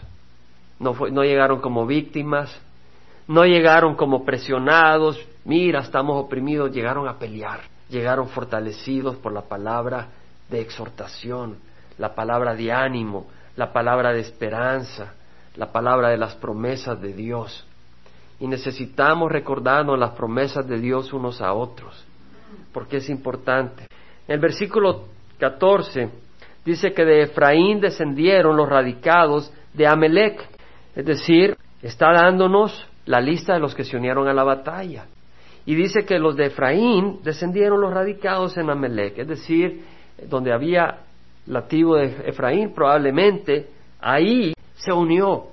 No, 0.80 0.94
no 1.12 1.24
llegaron 1.24 1.62
como 1.62 1.86
víctimas, 1.86 2.60
no 3.28 3.46
llegaron 3.46 3.96
como 3.96 4.26
presionados. 4.26 5.24
Mira, 5.46 5.82
estamos 5.82 6.22
oprimidos. 6.22 6.74
Llegaron 6.74 7.08
a 7.08 7.18
pelear. 7.18 7.62
Llegaron 7.90 8.28
fortalecidos 8.30 9.16
por 9.18 9.32
la 9.32 9.44
palabra 9.44 10.08
de 10.50 10.60
exhortación, 10.60 11.58
la 11.98 12.16
palabra 12.16 12.54
de 12.54 12.72
ánimo, 12.72 13.28
la 13.56 13.72
palabra 13.72 14.12
de 14.12 14.20
esperanza, 14.20 15.14
la 15.56 15.72
palabra 15.72 16.10
de 16.10 16.18
las 16.18 16.36
promesas 16.36 17.02
de 17.02 17.14
Dios. 17.14 17.66
Y 18.40 18.48
necesitamos 18.48 19.32
recordarnos 19.32 19.98
las 19.98 20.12
promesas 20.12 20.68
de 20.68 20.80
Dios 20.80 21.14
unos 21.14 21.42
a 21.42 21.54
otros, 21.54 22.06
porque 22.74 22.98
es 22.98 23.10
importante. 23.10 23.88
En 24.28 24.36
el 24.36 24.40
versículo 24.40 25.06
14 25.40 26.10
dice 26.66 26.92
que 26.94 27.06
de 27.06 27.24
Efraín 27.24 27.80
descendieron 27.80 28.58
los 28.58 28.68
radicados 28.68 29.54
de 29.74 29.88
Amelec, 29.88 30.46
es 30.96 31.06
decir, 31.06 31.56
está 31.82 32.12
dándonos 32.12 32.88
la 33.06 33.22
lista 33.22 33.54
de 33.54 33.60
los 33.60 33.74
que 33.74 33.84
se 33.84 33.96
unieron 33.96 34.28
a 34.28 34.34
la 34.34 34.44
batalla. 34.44 35.06
Y 35.66 35.76
dice 35.76 36.06
que 36.06 36.20
los 36.20 36.36
de 36.36 36.48
Efraín 36.48 37.20
descendieron 37.24 37.80
los 37.80 37.94
radicados 37.94 38.58
en 38.58 38.70
Amelec, 38.70 39.18
es 39.20 39.28
decir, 39.28 39.84
donde 40.30 40.52
había 40.52 41.00
la 41.46 41.68
tribu 41.68 41.96
de 41.96 42.30
Efraín 42.30 42.74
probablemente, 42.74 43.68
ahí 44.00 44.54
se 44.76 44.92
unió. 44.92 45.48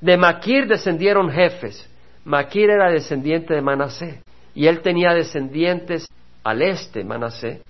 De 0.00 0.16
Maquir 0.16 0.66
descendieron 0.66 1.30
jefes. 1.30 1.88
Maquir 2.24 2.70
era 2.70 2.90
descendiente 2.90 3.54
de 3.54 3.62
Manasé 3.62 4.22
y 4.54 4.66
él 4.66 4.80
tenía 4.80 5.12
descendientes 5.12 6.06
al 6.42 6.62
este, 6.62 7.04
Manasé, 7.04 7.62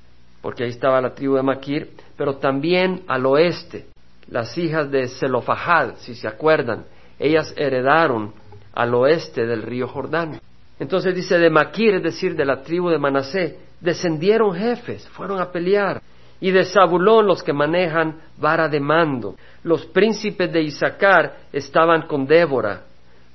porque 0.46 0.62
ahí 0.62 0.70
estaba 0.70 1.00
la 1.00 1.12
tribu 1.12 1.35
de 1.35 1.42
Maquir, 1.42 1.90
pero 2.16 2.37
también 2.37 3.02
al 3.09 3.26
oeste, 3.26 3.87
las 4.28 4.56
hijas 4.56 4.88
de 4.92 5.09
Zelofahad, 5.09 5.96
si 5.96 6.14
se 6.14 6.28
acuerdan, 6.28 6.85
ellas 7.18 7.52
heredaron 7.56 8.32
al 8.72 8.94
oeste 8.94 9.44
del 9.44 9.62
río 9.62 9.88
Jordán. 9.88 10.40
Entonces 10.78 11.16
dice 11.16 11.37
de 11.40 11.50
Maquir, 11.50 11.94
es 11.96 12.02
decir, 12.04 12.37
de 12.37 12.44
la 12.44 12.62
tribu 12.62 12.90
de 12.90 12.98
Manasé, 12.98 13.59
descendieron 13.80 14.54
jefes, 14.54 15.09
fueron 15.09 15.40
a 15.40 15.50
pelear 15.50 16.00
y 16.40 16.52
de 16.52 16.64
Zabulón 16.64 17.26
los 17.26 17.42
que 17.42 17.52
manejan 17.52 18.14
vara 18.38 18.68
de 18.68 18.78
mando. 18.78 19.35
Los 19.64 19.85
príncipes 19.87 20.52
de 20.52 20.62
Isaacar 20.62 21.38
estaban 21.52 22.02
con 22.02 22.24
Débora, 22.24 22.82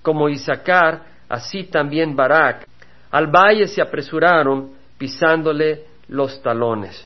como 0.02 0.30
Isaacar, 0.30 1.02
así 1.28 1.66
también 1.66 2.16
Barak. 2.16 2.66
Al 3.12 3.28
valle 3.28 3.68
se 3.68 3.82
apresuraron 3.82 4.70
pisándole 4.98 5.92
los 6.12 6.42
talones. 6.42 6.96